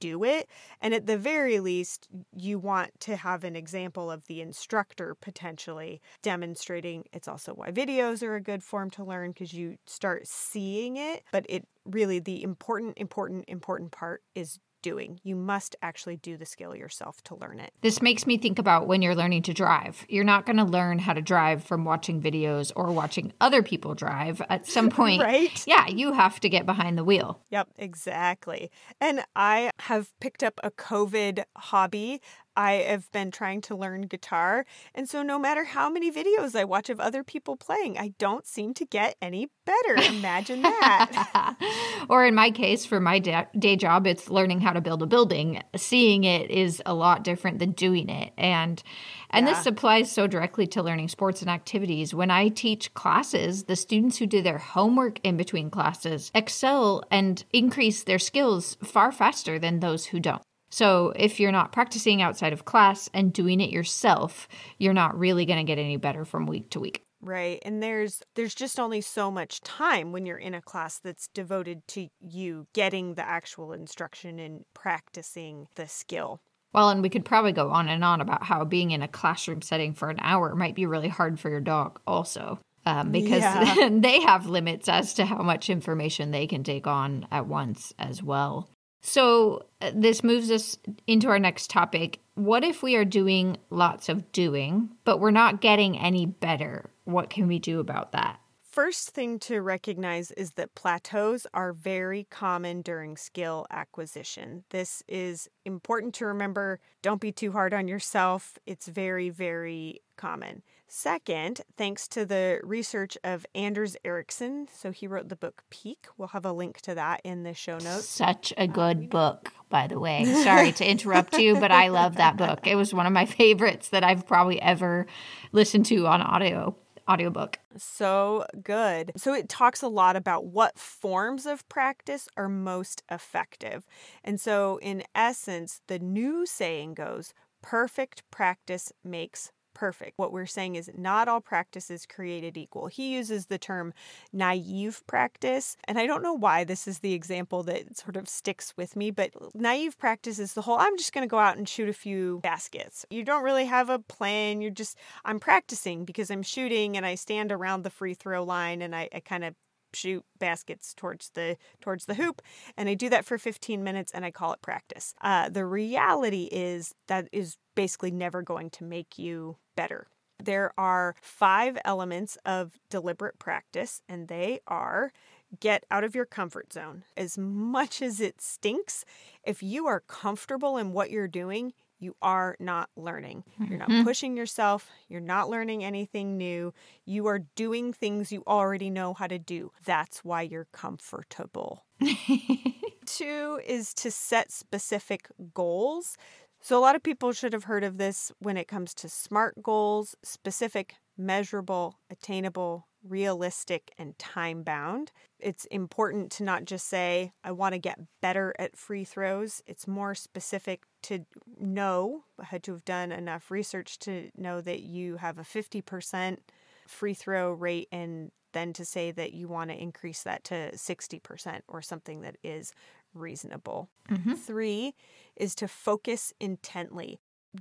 do 0.00 0.24
it. 0.24 0.48
And 0.80 0.94
at 0.94 1.06
the 1.06 1.18
very 1.18 1.60
least, 1.60 2.08
you 2.36 2.58
want 2.58 2.98
to 3.00 3.16
have 3.16 3.44
an 3.44 3.56
example 3.56 4.10
of 4.10 4.26
the 4.26 4.40
instructor 4.40 5.14
potentially 5.14 6.00
demonstrating. 6.22 7.04
It's 7.12 7.28
also 7.28 7.52
why 7.52 7.70
videos 7.70 8.22
are 8.22 8.34
a 8.34 8.40
good 8.40 8.62
form 8.62 8.90
to 8.90 9.04
learn 9.04 9.32
because 9.32 9.52
you 9.52 9.76
start 9.86 10.26
seeing 10.26 10.96
it. 10.96 11.24
But 11.32 11.46
it 11.48 11.66
really, 11.84 12.18
the 12.18 12.42
important, 12.42 12.98
important, 12.98 13.44
important 13.48 13.92
part 13.92 14.22
is 14.34 14.58
doing. 14.86 15.18
You 15.24 15.34
must 15.34 15.74
actually 15.82 16.16
do 16.16 16.36
the 16.36 16.46
skill 16.46 16.76
yourself 16.76 17.20
to 17.24 17.34
learn 17.34 17.58
it. 17.58 17.72
This 17.80 18.00
makes 18.00 18.24
me 18.24 18.38
think 18.38 18.56
about 18.56 18.86
when 18.86 19.02
you're 19.02 19.16
learning 19.16 19.42
to 19.42 19.52
drive. 19.52 20.06
You're 20.08 20.22
not 20.22 20.46
going 20.46 20.58
to 20.58 20.64
learn 20.64 21.00
how 21.00 21.12
to 21.12 21.20
drive 21.20 21.64
from 21.64 21.84
watching 21.84 22.22
videos 22.22 22.70
or 22.76 22.92
watching 22.92 23.32
other 23.40 23.64
people 23.64 23.96
drive. 23.96 24.40
At 24.48 24.68
some 24.68 24.88
point, 25.00 25.22
right? 25.22 25.64
Yeah, 25.66 25.88
you 25.88 26.12
have 26.12 26.38
to 26.38 26.48
get 26.48 26.66
behind 26.66 26.96
the 26.96 27.02
wheel. 27.02 27.42
Yep, 27.50 27.70
exactly. 27.78 28.70
And 29.00 29.24
I 29.34 29.72
have 29.80 30.16
picked 30.20 30.44
up 30.44 30.60
a 30.62 30.70
COVID 30.70 31.42
hobby 31.56 32.20
I 32.56 32.72
have 32.74 33.10
been 33.12 33.30
trying 33.30 33.60
to 33.62 33.76
learn 33.76 34.02
guitar. 34.02 34.64
And 34.94 35.08
so, 35.08 35.22
no 35.22 35.38
matter 35.38 35.64
how 35.64 35.90
many 35.90 36.10
videos 36.10 36.54
I 36.54 36.64
watch 36.64 36.88
of 36.88 37.00
other 37.00 37.22
people 37.22 37.56
playing, 37.56 37.98
I 37.98 38.14
don't 38.18 38.46
seem 38.46 38.74
to 38.74 38.84
get 38.84 39.16
any 39.20 39.48
better. 39.64 39.94
Imagine 40.16 40.62
that. 40.62 41.56
or, 42.08 42.24
in 42.24 42.34
my 42.34 42.50
case, 42.50 42.86
for 42.86 43.00
my 43.00 43.18
day 43.18 43.76
job, 43.76 44.06
it's 44.06 44.30
learning 44.30 44.60
how 44.60 44.72
to 44.72 44.80
build 44.80 45.02
a 45.02 45.06
building. 45.06 45.62
Seeing 45.76 46.24
it 46.24 46.50
is 46.50 46.82
a 46.86 46.94
lot 46.94 47.24
different 47.24 47.58
than 47.58 47.72
doing 47.72 48.08
it. 48.08 48.32
And 48.38 48.82
and 49.30 49.46
yeah. 49.46 49.54
this 49.54 49.66
applies 49.66 50.10
so 50.10 50.26
directly 50.26 50.66
to 50.68 50.82
learning 50.82 51.08
sports 51.08 51.42
and 51.42 51.50
activities. 51.50 52.14
When 52.14 52.30
I 52.30 52.48
teach 52.48 52.94
classes, 52.94 53.64
the 53.64 53.76
students 53.76 54.18
who 54.18 54.26
do 54.26 54.40
their 54.40 54.58
homework 54.58 55.18
in 55.24 55.36
between 55.36 55.70
classes 55.70 56.30
excel 56.34 57.02
and 57.10 57.44
increase 57.52 58.04
their 58.04 58.18
skills 58.18 58.76
far 58.82 59.12
faster 59.12 59.58
than 59.58 59.80
those 59.80 60.06
who 60.06 60.20
don't. 60.20 60.42
So, 60.76 61.14
if 61.16 61.40
you're 61.40 61.52
not 61.52 61.72
practicing 61.72 62.20
outside 62.20 62.52
of 62.52 62.66
class 62.66 63.08
and 63.14 63.32
doing 63.32 63.62
it 63.62 63.70
yourself, 63.70 64.46
you're 64.76 64.92
not 64.92 65.18
really 65.18 65.46
going 65.46 65.56
to 65.56 65.64
get 65.64 65.78
any 65.78 65.96
better 65.96 66.26
from 66.26 66.44
week 66.44 66.68
to 66.72 66.80
week. 66.80 67.02
Right. 67.22 67.62
And 67.64 67.82
there's 67.82 68.22
there's 68.34 68.54
just 68.54 68.78
only 68.78 69.00
so 69.00 69.30
much 69.30 69.62
time 69.62 70.12
when 70.12 70.26
you're 70.26 70.36
in 70.36 70.52
a 70.52 70.60
class 70.60 70.98
that's 70.98 71.28
devoted 71.28 71.88
to 71.88 72.08
you 72.20 72.66
getting 72.74 73.14
the 73.14 73.26
actual 73.26 73.72
instruction 73.72 74.38
and 74.38 74.66
practicing 74.74 75.66
the 75.76 75.88
skill. 75.88 76.42
Well, 76.74 76.90
and 76.90 77.00
we 77.00 77.08
could 77.08 77.24
probably 77.24 77.52
go 77.52 77.70
on 77.70 77.88
and 77.88 78.04
on 78.04 78.20
about 78.20 78.42
how 78.44 78.62
being 78.66 78.90
in 78.90 79.00
a 79.00 79.08
classroom 79.08 79.62
setting 79.62 79.94
for 79.94 80.10
an 80.10 80.18
hour 80.20 80.54
might 80.54 80.74
be 80.74 80.84
really 80.84 81.08
hard 81.08 81.40
for 81.40 81.48
your 81.48 81.62
dog 81.62 82.00
also. 82.06 82.60
Um, 82.84 83.12
because 83.12 83.40
yeah. 83.40 83.88
they 83.92 84.20
have 84.20 84.44
limits 84.44 84.90
as 84.90 85.14
to 85.14 85.24
how 85.24 85.42
much 85.42 85.70
information 85.70 86.32
they 86.32 86.46
can 86.46 86.64
take 86.64 86.86
on 86.86 87.26
at 87.32 87.46
once 87.46 87.94
as 87.98 88.22
well. 88.22 88.68
So, 89.00 89.66
uh, 89.80 89.92
this 89.94 90.24
moves 90.24 90.50
us 90.50 90.78
into 91.06 91.28
our 91.28 91.38
next 91.38 91.70
topic. 91.70 92.20
What 92.34 92.64
if 92.64 92.82
we 92.82 92.96
are 92.96 93.04
doing 93.04 93.56
lots 93.70 94.08
of 94.08 94.32
doing, 94.32 94.90
but 95.04 95.20
we're 95.20 95.30
not 95.30 95.60
getting 95.60 95.98
any 95.98 96.26
better? 96.26 96.90
What 97.04 97.30
can 97.30 97.46
we 97.46 97.58
do 97.58 97.80
about 97.80 98.12
that? 98.12 98.40
First 98.76 99.12
thing 99.12 99.38
to 99.38 99.62
recognize 99.62 100.32
is 100.32 100.50
that 100.52 100.74
plateaus 100.74 101.46
are 101.54 101.72
very 101.72 102.26
common 102.30 102.82
during 102.82 103.16
skill 103.16 103.64
acquisition. 103.70 104.64
This 104.68 105.02
is 105.08 105.48
important 105.64 106.12
to 106.16 106.26
remember. 106.26 106.78
Don't 107.00 107.20
be 107.20 107.32
too 107.32 107.52
hard 107.52 107.72
on 107.72 107.88
yourself. 107.88 108.58
It's 108.66 108.86
very, 108.86 109.30
very 109.30 110.02
common. 110.18 110.62
Second, 110.88 111.62
thanks 111.76 112.06
to 112.08 112.24
the 112.24 112.60
research 112.62 113.18
of 113.24 113.44
Anders 113.54 113.96
Ericsson, 114.04 114.68
so 114.72 114.92
he 114.92 115.08
wrote 115.08 115.28
the 115.28 115.36
book 115.36 115.64
Peak. 115.68 116.06
We'll 116.16 116.28
have 116.28 116.44
a 116.44 116.52
link 116.52 116.80
to 116.82 116.94
that 116.94 117.20
in 117.24 117.42
the 117.42 117.54
show 117.54 117.78
notes. 117.78 118.08
Such 118.08 118.52
a 118.56 118.68
good 118.68 118.96
um, 118.98 119.06
book, 119.08 119.52
by 119.68 119.88
the 119.88 119.98
way. 119.98 120.24
Sorry 120.44 120.70
to 120.72 120.88
interrupt 120.88 121.38
you, 121.38 121.58
but 121.58 121.72
I 121.72 121.88
love 121.88 122.16
that 122.16 122.36
book. 122.36 122.66
It 122.66 122.76
was 122.76 122.94
one 122.94 123.06
of 123.06 123.12
my 123.12 123.26
favorites 123.26 123.88
that 123.88 124.04
I've 124.04 124.26
probably 124.26 124.62
ever 124.62 125.06
listened 125.50 125.86
to 125.86 126.06
on 126.06 126.22
audio 126.22 126.76
audiobook. 127.08 127.58
So 127.76 128.46
good. 128.62 129.12
So 129.16 129.34
it 129.34 129.48
talks 129.48 129.82
a 129.82 129.88
lot 129.88 130.16
about 130.16 130.46
what 130.46 130.78
forms 130.78 131.46
of 131.46 131.68
practice 131.68 132.28
are 132.36 132.48
most 132.48 133.02
effective. 133.10 133.86
And 134.24 134.40
so 134.40 134.78
in 134.82 135.04
essence, 135.14 135.80
the 135.86 135.98
new 135.98 136.46
saying 136.46 136.94
goes, 136.94 137.32
perfect 137.62 138.22
practice 138.30 138.92
makes 139.04 139.50
perfect. 139.76 140.14
What 140.16 140.32
we're 140.32 140.46
saying 140.46 140.76
is 140.76 140.90
not 140.96 141.28
all 141.28 141.42
practice 141.42 141.90
is 141.90 142.06
created 142.06 142.56
equal. 142.56 142.86
He 142.86 143.12
uses 143.14 143.46
the 143.46 143.58
term 143.58 143.92
naive 144.32 145.06
practice, 145.06 145.76
and 145.84 145.98
I 145.98 146.06
don't 146.06 146.22
know 146.22 146.32
why 146.32 146.64
this 146.64 146.88
is 146.88 147.00
the 147.00 147.12
example 147.12 147.62
that 147.64 147.94
sort 147.94 148.16
of 148.16 148.26
sticks 148.26 148.72
with 148.78 148.96
me, 148.96 149.10
but 149.10 149.32
naive 149.54 149.98
practice 149.98 150.38
is 150.38 150.54
the 150.54 150.62
whole 150.62 150.78
I'm 150.78 150.96
just 150.96 151.12
going 151.12 151.28
to 151.28 151.30
go 151.30 151.38
out 151.38 151.58
and 151.58 151.68
shoot 151.68 151.90
a 151.90 151.92
few 151.92 152.40
baskets. 152.42 153.04
You 153.10 153.22
don't 153.22 153.44
really 153.44 153.66
have 153.66 153.90
a 153.90 153.98
plan. 153.98 154.62
You're 154.62 154.70
just, 154.70 154.96
I'm 155.26 155.38
practicing 155.38 156.06
because 156.06 156.30
I'm 156.30 156.42
shooting 156.42 156.96
and 156.96 157.04
I 157.04 157.14
stand 157.14 157.52
around 157.52 157.82
the 157.82 157.90
free 157.90 158.14
throw 158.14 158.44
line 158.44 158.80
and 158.80 158.96
I, 158.96 159.10
I 159.14 159.20
kind 159.20 159.44
of 159.44 159.54
shoot 159.96 160.24
baskets 160.38 160.94
towards 160.94 161.30
the 161.30 161.56
towards 161.80 162.06
the 162.06 162.14
hoop 162.14 162.42
and 162.76 162.88
i 162.88 162.94
do 162.94 163.08
that 163.08 163.24
for 163.24 163.38
15 163.38 163.82
minutes 163.82 164.12
and 164.12 164.24
i 164.24 164.30
call 164.30 164.52
it 164.52 164.62
practice 164.62 165.14
uh, 165.22 165.48
the 165.48 165.64
reality 165.64 166.48
is 166.52 166.94
that 167.08 167.28
is 167.32 167.56
basically 167.74 168.10
never 168.10 168.42
going 168.42 168.70
to 168.70 168.84
make 168.84 169.18
you 169.18 169.56
better 169.76 170.06
there 170.42 170.72
are 170.76 171.14
five 171.22 171.78
elements 171.84 172.36
of 172.44 172.78
deliberate 172.90 173.38
practice 173.38 174.02
and 174.08 174.28
they 174.28 174.60
are 174.66 175.12
get 175.60 175.84
out 175.90 176.04
of 176.04 176.14
your 176.14 176.26
comfort 176.26 176.72
zone. 176.72 177.04
As 177.16 177.38
much 177.38 178.02
as 178.02 178.20
it 178.20 178.40
stinks, 178.40 179.04
if 179.44 179.62
you 179.62 179.86
are 179.86 180.00
comfortable 180.00 180.76
in 180.76 180.92
what 180.92 181.10
you're 181.10 181.28
doing, 181.28 181.72
you 181.98 182.14
are 182.20 182.56
not 182.60 182.90
learning. 182.96 183.44
You're 183.58 183.78
not 183.78 183.88
mm-hmm. 183.88 184.04
pushing 184.04 184.36
yourself. 184.36 184.90
You're 185.08 185.20
not 185.20 185.48
learning 185.48 185.84
anything 185.84 186.36
new. 186.36 186.74
You 187.04 187.26
are 187.26 187.40
doing 187.54 187.92
things 187.92 188.32
you 188.32 188.42
already 188.46 188.90
know 188.90 189.14
how 189.14 189.26
to 189.26 189.38
do. 189.38 189.72
That's 189.84 190.24
why 190.24 190.42
you're 190.42 190.68
comfortable. 190.72 191.84
Two 193.06 193.60
is 193.66 193.94
to 193.94 194.10
set 194.10 194.50
specific 194.52 195.28
goals. 195.54 196.16
So, 196.60 196.78
a 196.78 196.80
lot 196.80 196.96
of 196.96 197.02
people 197.02 197.32
should 197.32 197.52
have 197.52 197.64
heard 197.64 197.84
of 197.84 197.98
this 197.98 198.32
when 198.40 198.56
it 198.56 198.68
comes 198.68 198.92
to 198.94 199.08
SMART 199.08 199.62
goals 199.62 200.16
specific, 200.22 200.96
measurable, 201.16 202.00
attainable, 202.10 202.88
realistic, 203.08 203.92
and 203.98 204.18
time 204.18 204.62
bound. 204.62 205.12
It's 205.38 205.64
important 205.66 206.30
to 206.32 206.42
not 206.42 206.64
just 206.64 206.88
say, 206.88 207.32
I 207.44 207.52
want 207.52 207.74
to 207.74 207.78
get 207.78 208.00
better 208.20 208.54
at 208.58 208.76
free 208.76 209.04
throws. 209.04 209.62
It's 209.66 209.86
more 209.86 210.14
specific 210.14 210.82
to 211.06 211.24
know, 211.58 212.24
had 212.42 212.62
to 212.64 212.72
have 212.72 212.84
done 212.84 213.12
enough 213.12 213.50
research 213.50 213.98
to 214.00 214.30
know 214.36 214.60
that 214.60 214.80
you 214.80 215.16
have 215.16 215.38
a 215.38 215.42
50% 215.42 216.38
free 216.86 217.14
throw 217.14 217.52
rate 217.52 217.88
and 217.92 218.30
then 218.52 218.72
to 218.72 218.84
say 218.84 219.10
that 219.10 219.32
you 219.32 219.48
want 219.48 219.70
to 219.70 219.80
increase 219.80 220.22
that 220.22 220.42
to 220.44 220.72
60% 220.72 221.60
or 221.68 221.82
something 221.82 222.22
that 222.22 222.36
is 222.42 222.72
reasonable. 223.14 223.88
Mm-hmm. 224.10 224.34
Three 224.34 224.94
is 225.36 225.54
to 225.56 225.68
focus 225.68 226.32
intently. 226.40 227.18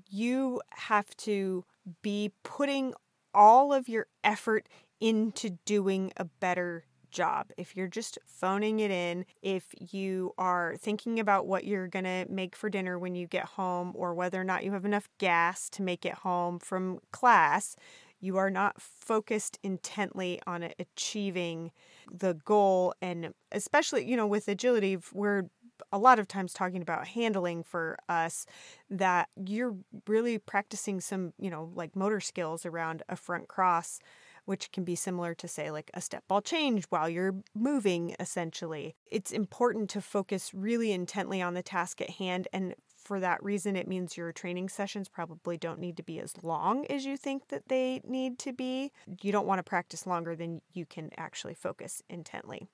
You 0.10 0.62
have 0.72 1.16
to 1.18 1.66
be 2.02 2.32
putting 2.44 2.94
all 3.34 3.74
of 3.74 3.88
your 3.88 4.08
effort 4.24 4.68
into 5.00 5.52
doing 5.66 6.12
a 6.18 6.26
better 6.26 6.86
job. 7.16 7.52
If 7.58 7.76
you're 7.76 7.88
just 7.88 8.20
phoning 8.26 8.80
it 8.82 8.92
in, 8.92 9.26
if 9.42 9.74
you 9.80 10.34
are 10.38 10.76
thinking 10.78 11.20
about 11.20 11.48
what 11.48 11.64
you're 11.64 11.88
going 11.88 12.06
to 12.06 12.26
make 12.30 12.56
for 12.56 12.70
dinner 12.70 13.00
when 13.00 13.16
you 13.16 13.26
get 13.26 13.46
home 13.46 13.94
or 13.96 14.14
whether 14.14 14.40
or 14.40 14.44
not 14.44 14.64
you 14.64 14.74
have 14.74 14.86
enough 14.86 15.10
gas 15.18 15.70
to 15.72 15.82
make 15.82 16.06
it 16.06 16.14
home 16.14 16.60
from 16.60 17.00
class, 17.12 17.76
you 18.20 18.38
are 18.38 18.50
not 18.50 18.82
focused 18.82 19.58
intently 19.64 20.42
on 20.46 20.70
achieving 20.78 21.72
the 22.12 22.34
goal. 22.34 22.94
And 23.02 23.34
especially, 23.52 24.06
you 24.06 24.18
know, 24.18 24.28
with 24.28 24.48
agility, 24.48 24.98
we're 25.14 25.46
a 25.92 25.98
lot 25.98 26.20
of 26.20 26.28
times 26.28 26.54
talking 26.54 26.82
about 26.82 27.08
handling 27.08 27.64
for 27.64 27.98
us 28.10 28.46
that 28.90 29.30
you're 29.36 29.76
really 30.08 30.38
practicing 30.38 31.00
some, 31.00 31.34
you 31.40 31.50
know, 31.50 31.72
like 31.74 31.96
motor 31.96 32.20
skills 32.20 32.66
around 32.66 33.04
a 33.10 33.16
front 33.16 33.48
cross 33.48 34.00
which 34.46 34.72
can 34.72 34.84
be 34.84 34.96
similar 34.96 35.34
to, 35.36 35.48
say, 35.48 35.72
like 35.72 35.92
a 35.94 36.02
step 36.02 36.24
ball 36.28 36.42
change 36.42 36.86
while 36.90 37.10
you're 37.10 37.36
moving, 37.54 38.16
essentially. 38.20 38.96
It's 39.12 39.32
important 39.32 39.90
to 39.92 40.02
focus 40.02 40.54
really 40.54 40.92
intently 40.92 41.42
on 41.42 41.54
the 41.54 41.64
task 41.64 42.02
at 42.02 42.12
hand. 42.12 42.48
And 42.54 42.76
for 42.98 43.20
that 43.20 43.44
reason, 43.44 43.76
it 43.76 43.88
means 43.88 44.18
your 44.18 44.32
training 44.32 44.70
sessions 44.70 45.10
probably 45.10 45.58
don't 45.58 45.80
need 45.80 45.98
to 45.98 46.04
be 46.04 46.20
as 46.20 46.34
long 46.42 46.86
as 46.88 47.06
you 47.06 47.18
think 47.18 47.50
that 47.50 47.68
they 47.68 48.02
need 48.04 48.40
to 48.40 48.54
be. 48.54 48.92
You 49.22 49.32
don't 49.32 49.48
want 49.48 49.60
to 49.60 49.64
practice 49.64 50.08
longer 50.08 50.36
than 50.36 50.62
you 50.74 50.86
can 50.86 51.12
actually 51.18 51.54
focus 51.54 52.02
intently. 52.10 52.68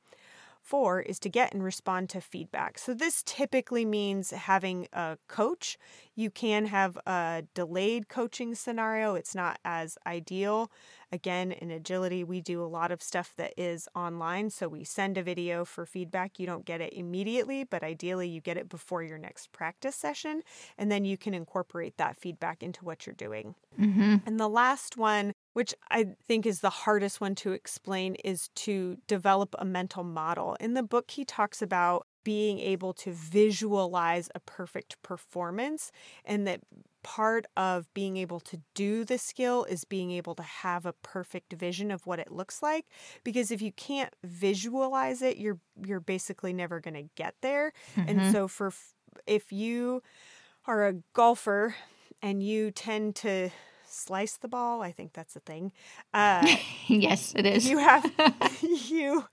Four 0.62 1.02
is 1.02 1.20
to 1.20 1.30
get 1.30 1.54
and 1.54 1.64
respond 1.64 2.10
to 2.12 2.22
feedback. 2.22 2.78
So, 2.78 2.94
this 2.94 3.24
typically 3.26 3.84
means 3.84 4.30
having 4.30 4.88
a 4.94 5.18
coach. 5.28 5.78
You 6.16 6.30
can 6.30 6.66
have 6.66 6.98
a 7.06 7.44
delayed 7.56 8.08
coaching 8.08 8.54
scenario, 8.56 9.16
it's 9.16 9.36
not 9.36 9.60
as 9.66 9.98
ideal. 10.06 10.72
Again, 11.12 11.52
in 11.52 11.72
agility, 11.72 12.24
we 12.24 12.40
do 12.40 12.64
a 12.64 12.68
lot 12.68 12.92
of 12.92 13.02
stuff 13.02 13.34
that 13.38 13.54
is 13.58 13.90
online. 13.96 14.50
So, 14.52 14.70
we 14.70 14.84
send 14.84 15.18
a 15.18 15.24
video 15.24 15.66
for 15.66 15.86
feedback. 15.86 16.40
You 16.40 16.46
don't 16.46 16.66
get 16.66 16.80
it 16.80 16.94
immediately, 16.94 17.64
but 17.64 17.84
ideally, 17.84 18.30
you 18.30 18.40
get 18.40 18.58
it 18.58 18.70
before 18.70 19.04
your 19.04 19.18
next 19.18 19.52
practice 19.52 19.96
session. 19.96 20.42
And 20.78 20.92
then 20.92 21.06
you 21.06 21.18
can 21.18 21.34
incorporate 21.34 21.98
that 21.98 22.18
feedback 22.18 22.62
into 22.62 22.86
what 22.86 23.06
you're 23.06 23.16
doing. 23.16 23.56
Mm-hmm. 23.80 24.18
And 24.26 24.40
the 24.40 24.48
last 24.48 24.96
one 24.96 25.34
which 25.54 25.74
I 25.90 26.08
think 26.26 26.46
is 26.46 26.62
the 26.62 26.70
hardest 26.70 27.22
one 27.22 27.36
to 27.36 27.52
explain, 27.52 28.16
is 28.16 28.50
to 28.56 28.98
develop 29.08 29.56
a 29.60 29.66
mental 29.66 30.04
model. 30.04 30.56
In 30.60 30.74
the 30.74 30.84
book, 30.84 31.12
he 31.12 31.26
talks 31.26 31.62
about 31.62 32.08
being 32.24 32.60
able 32.60 32.94
to 32.94 33.12
visualize 33.12 34.30
a 34.36 34.40
perfect 34.40 35.02
performance, 35.02 35.92
and 36.24 36.46
that 36.48 36.62
part 37.04 37.46
of 37.58 37.92
being 37.94 38.18
able 38.18 38.40
to 38.40 38.62
do 38.76 39.04
the 39.04 39.18
skill 39.18 39.64
is 39.66 39.86
being 39.86 40.12
able 40.12 40.36
to 40.36 40.44
have 40.44 40.86
a 40.86 40.94
perfect 40.94 41.54
vision 41.54 41.92
of 41.92 42.06
what 42.06 42.20
it 42.20 42.32
looks 42.32 42.62
like 42.62 42.86
because 43.24 43.52
if 43.52 43.62
you 43.62 43.72
can't 43.72 44.14
visualize 44.24 45.24
it 45.24 45.38
you're 45.38 45.58
you're 45.84 46.00
basically 46.00 46.54
never 46.54 46.80
going 46.80 46.94
to 46.94 47.10
get 47.16 47.34
there 47.42 47.74
mm-hmm. 47.96 48.08
and 48.08 48.32
so 48.32 48.48
for 48.48 48.72
if 49.26 49.52
you 49.52 50.02
are 50.68 50.88
a 50.88 50.94
golfer 51.14 51.76
and 52.22 52.44
you 52.44 52.70
tend 52.72 53.16
to 53.16 53.50
slice 53.92 54.38
the 54.38 54.48
ball. 54.48 54.82
I 54.82 54.92
think 54.92 55.14
that's 55.14 55.36
a 55.36 55.40
thing. 55.42 55.72
Uh, 56.14 56.56
yes, 56.88 57.34
it 57.36 57.46
is. 57.46 57.66
You 57.66 57.78
have 57.80 58.06
you 58.62 59.26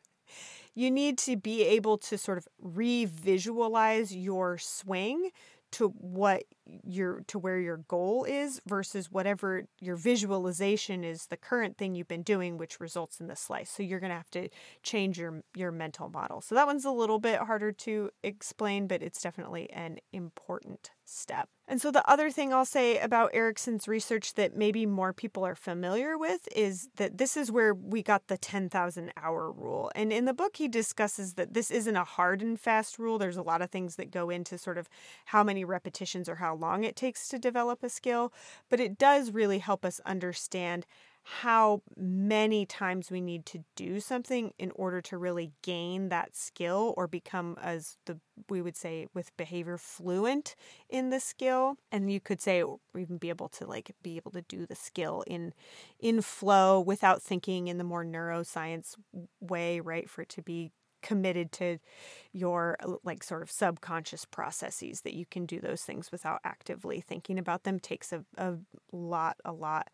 you 0.75 0.91
need 0.91 1.19
to 1.19 1.37
be 1.37 1.65
able 1.65 1.99
to 1.99 2.19
sort 2.19 2.39
of 2.39 2.49
revisualize 2.63 4.15
your 4.15 4.59
swing 4.59 5.31
to 5.73 5.89
what 5.89 6.45
your 6.85 7.23
to 7.27 7.39
where 7.39 7.59
your 7.59 7.79
goal 7.89 8.25
is 8.25 8.61
versus 8.67 9.11
whatever 9.11 9.65
your 9.81 9.97
visualization 9.97 11.05
is 11.05 11.27
the 11.27 11.37
current 11.37 11.77
thing 11.77 11.95
you've 11.95 12.09
been 12.09 12.23
doing 12.23 12.59
which 12.59 12.81
results 12.81 13.21
in 13.21 13.27
the 13.27 13.37
slice 13.37 13.71
so 13.71 13.83
you're 13.83 14.01
going 14.01 14.11
to 14.11 14.17
have 14.17 14.31
to 14.31 14.49
change 14.83 15.19
your 15.19 15.43
your 15.55 15.71
mental 15.71 16.09
model 16.09 16.41
so 16.41 16.55
that 16.55 16.67
one's 16.67 16.85
a 16.85 16.91
little 16.91 17.19
bit 17.19 17.41
harder 17.41 17.73
to 17.73 18.11
explain 18.23 18.87
but 18.87 19.03
it's 19.03 19.21
definitely 19.21 19.71
an 19.71 19.99
important 20.13 20.91
step 21.05 21.49
and 21.71 21.83
so, 21.83 21.91
the 21.91 22.09
other 22.11 22.31
thing 22.31 22.55
I'll 22.55 22.65
say 22.65 22.99
about 22.99 23.31
Ericsson's 23.35 23.87
research 23.87 24.35
that 24.35 24.57
maybe 24.57 24.87
more 24.87 25.13
people 25.13 25.45
are 25.45 25.55
familiar 25.55 26.17
with 26.17 26.49
is 26.57 26.89
that 26.97 27.19
this 27.19 27.37
is 27.37 27.53
where 27.53 27.75
we 27.75 28.03
got 28.03 28.29
the 28.29 28.39
10,000 28.39 29.13
hour 29.23 29.53
rule. 29.53 29.93
And 29.95 30.11
in 30.11 30.25
the 30.25 30.33
book, 30.33 30.57
he 30.57 30.67
discusses 30.67 31.35
that 31.35 31.53
this 31.53 31.71
isn't 31.71 31.95
a 31.95 32.05
hard 32.05 32.41
and 32.41 32.59
fast 32.59 32.99
rule. 32.99 33.19
There's 33.19 33.37
a 33.37 33.43
lot 33.43 33.61
of 33.61 33.71
things 33.71 33.97
that 33.97 34.11
go 34.11 34.31
into 34.31 34.57
sort 34.57 34.79
of 34.79 34.89
how 35.27 35.45
many 35.45 35.63
repetitions 35.63 36.27
or 36.27 36.37
how 36.37 36.55
long 36.59 36.85
it 36.85 36.97
takes 36.97 37.29
to 37.29 37.39
develop 37.39 37.83
a 37.83 37.89
skill, 37.89 38.33
but 38.69 38.81
it 38.81 38.99
does 38.99 39.31
really 39.31 39.59
help 39.59 39.85
us 39.85 40.01
understand 40.07 40.87
how 41.31 41.83
many 41.95 42.65
times 42.65 43.11
we 43.11 43.21
need 43.21 43.45
to 43.45 43.63
do 43.77 44.01
something 44.01 44.53
in 44.59 44.71
order 44.75 45.03
to 45.03 45.19
really 45.19 45.53
gain 45.63 46.09
that 46.09 46.35
skill 46.35 46.95
or 46.97 47.07
become 47.07 47.57
as 47.61 47.99
the 48.07 48.19
we 48.49 48.63
would 48.63 48.77
say 48.77 49.07
with 49.13 49.37
behavior 49.37 49.77
fluent 49.77 50.55
in 50.89 51.11
the 51.11 51.21
skill. 51.21 51.77
And 51.93 52.11
you 52.11 52.19
could 52.19 52.41
say 52.41 52.65
even 52.99 53.19
be 53.19 53.29
able 53.29 53.49
to 53.51 53.67
like 53.67 53.91
be 54.03 54.17
able 54.17 54.31
to 54.31 54.43
do 54.43 54.65
the 54.65 54.75
skill 54.75 55.23
in 55.27 55.53
in 56.01 56.23
flow 56.23 56.81
without 56.81 57.23
thinking 57.23 57.69
in 57.69 57.77
the 57.79 57.85
more 57.85 58.05
neuroscience 58.05 58.95
way 59.41 59.81
right 59.81 60.09
for 60.09 60.23
it 60.23 60.29
to 60.31 60.43
be 60.43 60.71
committed 61.03 61.53
to 61.53 61.79
your 62.33 62.77
like 63.05 63.23
sort 63.23 63.43
of 63.43 63.51
subconscious 63.51 64.25
processes 64.25 65.03
that 65.03 65.15
you 65.15 65.27
can 65.27 65.47
do 65.47 65.61
those 65.61 65.83
things 65.83 66.13
without 66.13 66.41
actively 66.45 67.01
thinking 67.01 67.39
about 67.39 67.65
them 67.65 67.79
takes 67.79 68.13
a, 68.13 68.25
a 68.37 68.55
lot 68.93 69.37
a 69.45 69.53
lot 69.53 69.89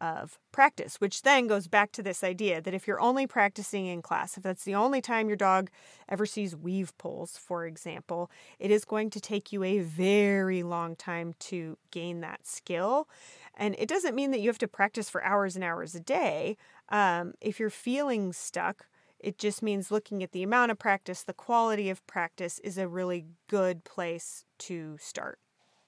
of 0.00 0.38
practice, 0.52 0.96
which 1.00 1.22
then 1.22 1.46
goes 1.46 1.68
back 1.68 1.92
to 1.92 2.02
this 2.02 2.22
idea 2.22 2.60
that 2.60 2.74
if 2.74 2.86
you're 2.86 3.00
only 3.00 3.26
practicing 3.26 3.86
in 3.86 4.02
class, 4.02 4.36
if 4.36 4.42
that's 4.42 4.64
the 4.64 4.74
only 4.74 5.00
time 5.00 5.28
your 5.28 5.36
dog 5.36 5.70
ever 6.08 6.26
sees 6.26 6.54
weave 6.54 6.96
poles, 6.98 7.36
for 7.38 7.66
example, 7.66 8.30
it 8.58 8.70
is 8.70 8.84
going 8.84 9.10
to 9.10 9.20
take 9.20 9.52
you 9.52 9.62
a 9.64 9.78
very 9.78 10.62
long 10.62 10.96
time 10.96 11.34
to 11.38 11.78
gain 11.90 12.20
that 12.20 12.46
skill. 12.46 13.08
And 13.56 13.74
it 13.78 13.88
doesn't 13.88 14.14
mean 14.14 14.32
that 14.32 14.40
you 14.40 14.48
have 14.48 14.58
to 14.58 14.68
practice 14.68 15.08
for 15.08 15.24
hours 15.24 15.56
and 15.56 15.64
hours 15.64 15.94
a 15.94 16.00
day. 16.00 16.56
Um, 16.90 17.32
if 17.40 17.58
you're 17.58 17.70
feeling 17.70 18.32
stuck, 18.32 18.86
it 19.20 19.38
just 19.38 19.62
means 19.62 19.90
looking 19.90 20.22
at 20.22 20.32
the 20.32 20.42
amount 20.42 20.70
of 20.70 20.78
practice, 20.78 21.22
the 21.22 21.32
quality 21.32 21.90
of 21.90 22.06
practice 22.06 22.58
is 22.60 22.78
a 22.78 22.88
really 22.88 23.26
good 23.48 23.84
place 23.84 24.44
to 24.58 24.96
start. 25.00 25.38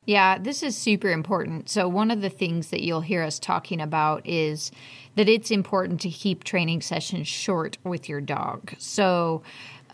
Yeah, 0.08 0.38
this 0.38 0.62
is 0.62 0.74
super 0.74 1.10
important. 1.10 1.68
So, 1.68 1.86
one 1.86 2.10
of 2.10 2.22
the 2.22 2.30
things 2.30 2.70
that 2.70 2.82
you'll 2.82 3.02
hear 3.02 3.22
us 3.22 3.38
talking 3.38 3.78
about 3.78 4.26
is 4.26 4.72
that 5.16 5.28
it's 5.28 5.50
important 5.50 6.00
to 6.00 6.08
keep 6.08 6.44
training 6.44 6.80
sessions 6.80 7.28
short 7.28 7.76
with 7.84 8.08
your 8.08 8.22
dog. 8.22 8.72
So, 8.78 9.42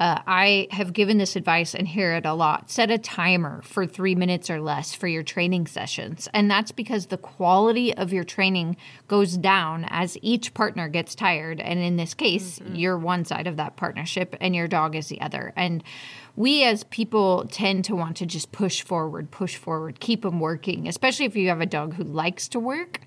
uh, 0.01 0.21
I 0.27 0.69
have 0.71 0.93
given 0.93 1.19
this 1.19 1.37
advice 1.37 1.75
and 1.75 1.87
hear 1.87 2.15
it 2.15 2.27
a 2.27 2.35
lot. 2.35 2.71
Set 2.71 2.91
a 2.91 2.99
timer 2.99 3.63
for 3.63 3.87
three 3.87 4.15
minutes 4.15 4.51
or 4.51 4.61
less 4.61 4.95
for 4.95 5.07
your 5.07 5.23
training 5.23 5.67
sessions. 5.67 6.29
And 6.35 6.51
that's 6.51 6.73
because 6.73 7.07
the 7.07 7.17
quality 7.17 7.95
of 7.95 8.13
your 8.13 8.25
training 8.25 8.77
goes 9.09 9.37
down 9.37 9.87
as 9.89 10.19
each 10.21 10.55
partner 10.55 10.89
gets 10.89 11.15
tired. 11.15 11.61
And 11.61 11.79
in 11.79 11.97
this 11.97 12.15
case, 12.15 12.59
mm-hmm. 12.59 12.75
you're 12.75 12.99
one 12.99 13.25
side 13.25 13.47
of 13.47 13.57
that 13.57 13.77
partnership 13.77 14.37
and 14.41 14.55
your 14.55 14.69
dog 14.69 14.97
is 14.97 15.09
the 15.09 15.21
other. 15.21 15.53
And 15.57 15.83
we 16.37 16.65
as 16.65 16.85
people 16.85 17.47
tend 17.51 17.85
to 17.85 17.95
want 17.95 18.17
to 18.17 18.27
just 18.27 18.51
push 18.51 18.83
forward, 18.83 19.31
push 19.31 19.57
forward, 19.57 20.01
keep 20.01 20.23
them 20.23 20.41
working, 20.41 20.89
especially 20.89 21.27
if 21.27 21.37
you 21.37 21.49
have 21.49 21.61
a 21.61 21.67
dog 21.67 21.95
who 21.95 22.03
likes 22.03 22.49
to 22.49 22.59
work. 22.59 23.01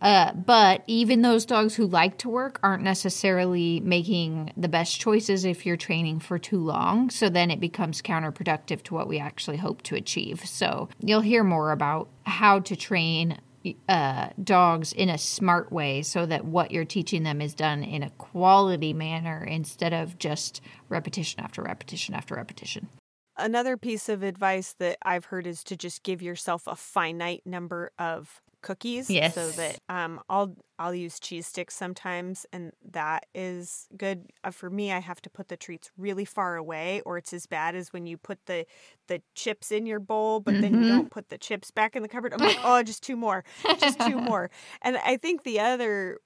Uh, 0.00 0.32
but 0.32 0.82
even 0.86 1.20
those 1.20 1.44
dogs 1.44 1.74
who 1.74 1.86
like 1.86 2.16
to 2.18 2.28
work 2.28 2.58
aren't 2.62 2.82
necessarily 2.82 3.80
making 3.80 4.52
the 4.56 4.68
best 4.68 4.98
choices 4.98 5.44
if 5.44 5.66
you're 5.66 5.76
training 5.76 6.20
for 6.20 6.38
too 6.38 6.58
long. 6.58 7.10
So 7.10 7.28
then 7.28 7.50
it 7.50 7.60
becomes 7.60 8.00
counterproductive 8.00 8.82
to 8.84 8.94
what 8.94 9.08
we 9.08 9.18
actually 9.18 9.58
hope 9.58 9.82
to 9.82 9.96
achieve. 9.96 10.46
So 10.46 10.88
you'll 11.00 11.20
hear 11.20 11.44
more 11.44 11.72
about 11.72 12.08
how 12.24 12.60
to 12.60 12.76
train 12.76 13.38
uh, 13.88 14.28
dogs 14.42 14.92
in 14.92 15.08
a 15.08 15.18
smart 15.18 15.70
way 15.70 16.02
so 16.02 16.26
that 16.26 16.44
what 16.44 16.70
you're 16.70 16.84
teaching 16.84 17.22
them 17.22 17.40
is 17.40 17.54
done 17.54 17.82
in 17.82 18.02
a 18.02 18.10
quality 18.10 18.92
manner 18.92 19.44
instead 19.44 19.92
of 19.92 20.18
just 20.18 20.60
repetition 20.88 21.40
after 21.40 21.62
repetition 21.62 22.14
after 22.14 22.34
repetition. 22.34 22.88
Another 23.36 23.76
piece 23.76 24.08
of 24.08 24.22
advice 24.22 24.74
that 24.78 24.98
I've 25.02 25.26
heard 25.26 25.46
is 25.46 25.64
to 25.64 25.76
just 25.76 26.02
give 26.02 26.20
yourself 26.20 26.66
a 26.66 26.76
finite 26.76 27.42
number 27.46 27.90
of 27.98 28.42
cookies 28.62 29.08
yes. 29.08 29.34
so 29.34 29.50
that 29.50 29.78
um, 29.88 30.20
I'll 30.28 30.54
I'll 30.80 30.94
use 30.94 31.20
cheese 31.20 31.46
sticks 31.46 31.76
sometimes, 31.76 32.46
and 32.54 32.72
that 32.92 33.26
is 33.34 33.86
good. 33.98 34.24
Uh, 34.42 34.50
for 34.50 34.70
me, 34.70 34.90
I 34.90 34.98
have 34.98 35.20
to 35.20 35.30
put 35.30 35.48
the 35.48 35.56
treats 35.58 35.90
really 35.98 36.24
far 36.24 36.56
away, 36.56 37.02
or 37.04 37.18
it's 37.18 37.34
as 37.34 37.44
bad 37.44 37.76
as 37.76 37.92
when 37.92 38.06
you 38.06 38.16
put 38.16 38.46
the 38.46 38.64
the 39.10 39.20
chips 39.34 39.70
in 39.70 39.84
your 39.84 40.00
bowl, 40.00 40.40
but 40.40 40.54
mm-hmm. 40.54 40.62
then 40.62 40.72
you 40.74 40.80
mm-hmm. 40.80 40.88
don't 40.88 41.10
put 41.10 41.28
the 41.28 41.36
chips 41.36 41.70
back 41.70 41.96
in 41.96 42.02
the 42.02 42.08
cupboard. 42.08 42.32
I'm 42.32 42.38
like, 42.38 42.58
oh, 42.64 42.82
just 42.82 43.02
two 43.02 43.16
more, 43.16 43.44
just 43.78 44.00
two 44.00 44.16
more. 44.20 44.50
And 44.80 44.96
I 44.96 45.18
think 45.18 45.42
the 45.42 45.60
other 45.60 46.18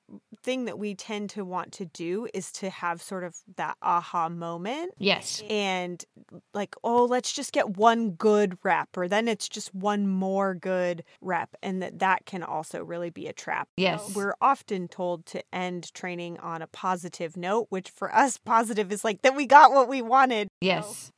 thing 0.44 0.66
that 0.66 0.78
we 0.78 0.94
tend 0.94 1.30
to 1.30 1.44
want 1.44 1.72
to 1.72 1.86
do 1.86 2.28
is 2.32 2.52
to 2.52 2.70
have 2.70 3.02
sort 3.02 3.24
of 3.24 3.34
that 3.56 3.76
aha 3.82 4.28
moment. 4.28 4.92
Yes. 4.98 5.42
And 5.50 6.04
like, 6.52 6.76
oh, 6.84 7.06
let's 7.06 7.32
just 7.32 7.52
get 7.52 7.76
one 7.76 8.10
good 8.10 8.58
rep, 8.62 8.96
or 8.96 9.08
then 9.08 9.26
it's 9.26 9.48
just 9.48 9.74
one 9.74 10.06
more 10.06 10.54
good 10.54 11.02
rep, 11.20 11.56
and 11.62 11.82
that 11.82 11.98
that 11.98 12.26
can 12.26 12.44
also 12.44 12.84
really 12.84 13.10
be 13.10 13.26
a 13.26 13.32
trap. 13.32 13.68
Yes. 13.76 14.14
we're 14.14 14.34
often 14.44 14.88
told 14.88 15.24
to 15.24 15.42
end 15.54 15.92
training 15.94 16.38
on 16.38 16.60
a 16.60 16.66
positive 16.66 17.34
note, 17.34 17.66
which 17.70 17.88
for 17.88 18.14
us, 18.14 18.38
positive 18.44 18.92
is 18.92 19.02
like 19.02 19.22
that 19.22 19.34
we 19.34 19.46
got 19.46 19.72
what 19.72 19.88
we 19.88 20.02
wanted. 20.02 20.48
Yes. 20.60 21.10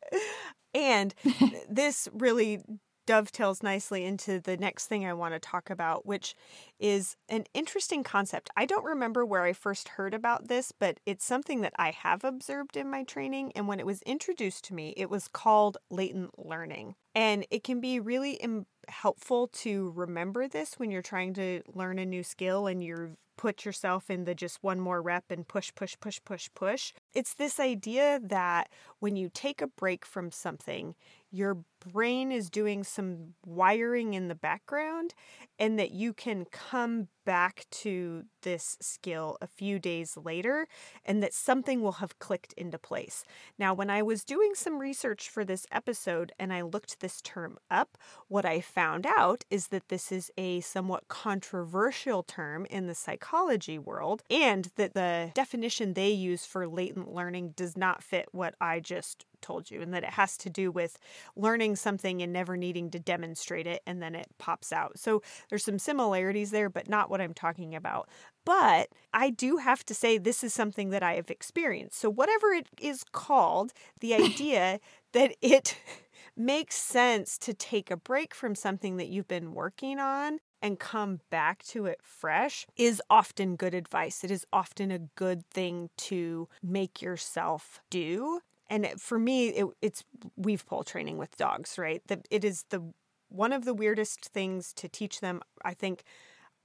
And 0.72 1.12
this 1.68 2.08
really 2.12 2.60
dovetails 3.06 3.62
nicely 3.62 4.04
into 4.04 4.40
the 4.40 4.56
next 4.56 4.86
thing 4.86 5.06
I 5.06 5.12
want 5.12 5.34
to 5.34 5.38
talk 5.38 5.70
about, 5.70 6.04
which 6.04 6.34
is 6.78 7.16
an 7.28 7.44
interesting 7.54 8.02
concept. 8.02 8.50
I 8.56 8.66
don't 8.66 8.84
remember 8.84 9.24
where 9.24 9.42
I 9.42 9.52
first 9.52 9.88
heard 9.90 10.12
about 10.12 10.48
this, 10.48 10.72
but 10.72 10.98
it's 11.06 11.24
something 11.24 11.60
that 11.62 11.72
I 11.78 11.92
have 11.92 12.24
observed 12.24 12.76
in 12.76 12.90
my 12.90 13.04
training. 13.04 13.52
And 13.54 13.68
when 13.68 13.80
it 13.80 13.86
was 13.86 14.02
introduced 14.02 14.64
to 14.66 14.74
me, 14.74 14.92
it 14.96 15.08
was 15.08 15.28
called 15.28 15.78
latent 15.90 16.38
learning. 16.38 16.96
And 17.14 17.46
it 17.50 17.64
can 17.64 17.80
be 17.80 17.98
really 18.00 18.34
Im- 18.34 18.66
helpful 18.88 19.48
to 19.48 19.92
remember 19.96 20.48
this 20.48 20.74
when 20.74 20.90
you're 20.90 21.02
trying 21.02 21.34
to 21.34 21.62
learn 21.72 21.98
a 21.98 22.04
new 22.04 22.22
skill 22.22 22.66
and 22.66 22.84
you're 22.84 23.12
put 23.36 23.64
yourself 23.64 24.10
in 24.10 24.24
the 24.24 24.34
just 24.34 24.62
one 24.62 24.80
more 24.80 25.02
rep 25.02 25.24
and 25.30 25.46
push, 25.46 25.72
push, 25.74 25.94
push, 26.00 26.18
push, 26.24 26.48
push. 26.54 26.92
It's 27.14 27.34
this 27.34 27.60
idea 27.60 28.20
that 28.22 28.70
when 28.98 29.16
you 29.16 29.30
take 29.32 29.60
a 29.60 29.66
break 29.66 30.04
from 30.04 30.30
something, 30.30 30.94
your 31.36 31.58
brain 31.92 32.32
is 32.32 32.48
doing 32.50 32.82
some 32.82 33.34
wiring 33.44 34.14
in 34.14 34.28
the 34.28 34.34
background 34.34 35.14
and 35.58 35.78
that 35.78 35.90
you 35.90 36.12
can 36.12 36.44
come 36.46 37.08
back 37.26 37.66
to 37.70 38.24
this 38.40 38.78
skill 38.80 39.36
a 39.42 39.46
few 39.46 39.78
days 39.78 40.16
later 40.16 40.66
and 41.04 41.22
that 41.22 41.34
something 41.34 41.82
will 41.82 41.92
have 41.92 42.18
clicked 42.18 42.54
into 42.54 42.78
place. 42.78 43.24
Now, 43.58 43.74
when 43.74 43.90
I 43.90 44.02
was 44.02 44.24
doing 44.24 44.54
some 44.54 44.78
research 44.78 45.28
for 45.28 45.44
this 45.44 45.66
episode 45.70 46.32
and 46.38 46.52
I 46.52 46.62
looked 46.62 47.00
this 47.00 47.20
term 47.20 47.58
up, 47.70 47.98
what 48.28 48.46
I 48.46 48.60
found 48.60 49.04
out 49.04 49.44
is 49.50 49.68
that 49.68 49.88
this 49.88 50.10
is 50.10 50.30
a 50.38 50.60
somewhat 50.60 51.08
controversial 51.08 52.22
term 52.22 52.64
in 52.70 52.86
the 52.86 52.94
psychology 52.94 53.78
world 53.78 54.22
and 54.30 54.70
that 54.76 54.94
the 54.94 55.32
definition 55.34 55.92
they 55.92 56.10
use 56.10 56.46
for 56.46 56.66
latent 56.68 57.12
learning 57.12 57.54
does 57.56 57.76
not 57.76 58.02
fit 58.02 58.28
what 58.30 58.54
I 58.60 58.80
just 58.80 59.26
told 59.42 59.70
you, 59.70 59.80
and 59.80 59.92
that 59.94 60.02
it 60.02 60.10
has 60.10 60.36
to 60.38 60.50
do 60.50 60.70
with 60.70 60.98
learning 61.36 61.76
something 61.76 62.22
and 62.22 62.32
never 62.32 62.56
needing 62.56 62.90
to 62.90 62.98
demonstrate 62.98 63.66
it, 63.66 63.82
and 63.86 64.02
then 64.02 64.14
it 64.14 64.26
pops 64.38 64.72
out. 64.72 64.98
So 64.98 65.22
there's 65.48 65.64
some 65.64 65.78
similarities 65.78 66.50
there, 66.50 66.68
but 66.68 66.88
not 66.88 67.10
what 67.10 67.15
I'm 67.20 67.34
talking 67.34 67.74
about. 67.74 68.08
But 68.44 68.88
I 69.12 69.30
do 69.30 69.56
have 69.58 69.84
to 69.86 69.94
say, 69.94 70.18
this 70.18 70.44
is 70.44 70.52
something 70.52 70.90
that 70.90 71.02
I 71.02 71.14
have 71.14 71.30
experienced. 71.30 71.98
So, 71.98 72.10
whatever 72.10 72.52
it 72.52 72.68
is 72.80 73.04
called, 73.12 73.72
the 74.00 74.14
idea 74.22 74.80
that 75.12 75.34
it 75.40 75.78
makes 76.36 76.76
sense 76.76 77.38
to 77.38 77.54
take 77.54 77.90
a 77.90 77.96
break 77.96 78.34
from 78.34 78.54
something 78.54 78.96
that 78.98 79.08
you've 79.08 79.28
been 79.28 79.54
working 79.54 79.98
on 79.98 80.38
and 80.62 80.78
come 80.78 81.20
back 81.30 81.62
to 81.64 81.86
it 81.86 81.98
fresh 82.02 82.66
is 82.76 83.02
often 83.10 83.56
good 83.56 83.74
advice. 83.74 84.24
It 84.24 84.30
is 84.30 84.46
often 84.52 84.90
a 84.90 84.98
good 84.98 85.46
thing 85.50 85.90
to 85.98 86.48
make 86.62 87.02
yourself 87.02 87.80
do 87.90 88.40
and 88.68 88.88
for 88.98 89.18
me 89.18 89.48
it, 89.48 89.66
it's 89.82 90.04
weave 90.36 90.66
pole 90.66 90.82
training 90.82 91.18
with 91.18 91.36
dogs 91.36 91.78
right 91.78 92.02
that 92.08 92.26
it 92.30 92.44
is 92.44 92.64
the 92.70 92.82
one 93.28 93.52
of 93.52 93.64
the 93.64 93.74
weirdest 93.74 94.26
things 94.26 94.72
to 94.72 94.88
teach 94.88 95.20
them 95.20 95.40
i 95.64 95.74
think 95.74 96.04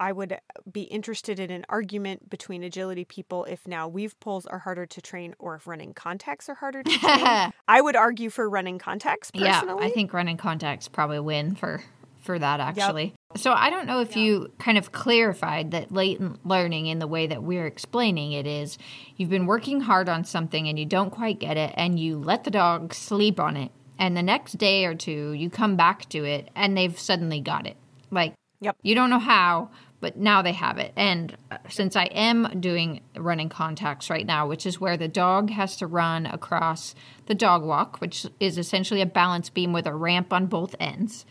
i 0.02 0.12
would 0.12 0.34
uh, 0.34 0.38
be 0.70 0.82
interested 0.84 1.40
in 1.40 1.52
an 1.52 1.66
argument 1.70 2.30
between 2.30 2.64
agility 2.64 3.06
people 3.06 3.46
if 3.46 3.68
now 3.68 3.88
weave 3.88 4.20
poles 4.20 4.46
are 4.46 4.60
harder 4.60 4.86
to 4.86 5.00
train 5.00 5.34
or 5.40 5.56
if 5.56 5.68
running 5.68 5.94
contacts 5.94 6.50
are 6.50 6.56
harder 6.56 6.84
to 6.84 6.92
train 6.98 7.54
i 7.68 7.80
would 7.80 7.96
argue 7.96 8.30
for 8.30 8.50
running 8.50 8.78
contacts 8.78 9.32
personally 9.32 9.82
yeah 9.82 9.88
i 9.88 9.90
think 9.92 10.12
running 10.14 10.38
contacts 10.38 10.88
probably 10.88 11.20
win 11.20 11.56
for 11.56 11.82
for 12.22 12.38
that 12.38 12.60
actually. 12.60 13.16
Yep. 13.32 13.38
So 13.40 13.52
I 13.52 13.72
don't 13.72 13.88
know 13.88 14.00
if 14.00 14.16
yeah. 14.16 14.24
you 14.24 14.52
kind 14.60 14.78
of 14.78 14.92
clarified 14.92 15.72
that 15.72 15.92
latent 15.92 16.46
learning 16.46 16.86
in 16.86 17.00
the 17.00 17.08
way 17.08 17.26
that 17.26 17.42
we're 17.42 17.66
explaining 17.66 18.32
it 18.34 18.46
is 18.46 18.78
you've 19.18 19.32
been 19.32 19.48
working 19.48 19.82
hard 19.82 20.08
on 20.08 20.24
something 20.24 20.68
and 20.68 20.78
you 20.78 20.86
don't 20.86 21.10
quite 21.10 21.40
get 21.40 21.58
it 21.58 21.74
and 21.76 22.00
you 22.00 22.20
let 22.20 22.44
the 22.44 22.52
dog 22.52 22.94
sleep 22.94 23.40
on 23.40 23.58
it 23.58 23.72
and 23.98 24.16
the 24.16 24.22
next 24.22 24.60
day 24.60 24.86
or 24.86 24.94
two 24.94 25.32
you 25.32 25.50
come 25.50 25.76
back 25.76 26.08
to 26.10 26.24
it 26.24 26.50
and 26.56 26.78
they've 26.78 27.00
suddenly 27.00 27.42
got 27.42 27.66
it. 27.66 27.78
Like 28.12 28.36
Yep. 28.62 28.78
You 28.84 28.96
don't 28.96 29.10
know 29.10 29.20
how, 29.20 29.72
but 30.02 30.18
now 30.18 30.42
they 30.42 30.52
have 30.52 30.78
it. 30.78 30.92
And 30.98 31.38
uh, 31.50 31.58
since 31.70 31.96
I 31.96 32.06
am 32.06 32.60
doing 32.60 33.02
running 33.16 33.48
contacts 33.48 34.10
right 34.10 34.26
now, 34.26 34.48
which 34.48 34.66
is 34.66 34.82
where 34.82 34.98
the 34.98 35.08
dog 35.08 35.52
has 35.52 35.78
to 35.78 35.88
run 35.88 36.26
across 36.26 36.94
the 37.28 37.36
dog 37.36 37.64
walk, 37.64 38.02
which 38.02 38.26
is 38.40 38.58
essentially 38.58 39.02
a 39.02 39.06
balance 39.06 39.50
beam 39.50 39.72
with 39.72 39.86
a 39.86 39.94
ramp 39.94 40.34
on 40.34 40.48
both 40.48 40.76
ends. 40.80 41.26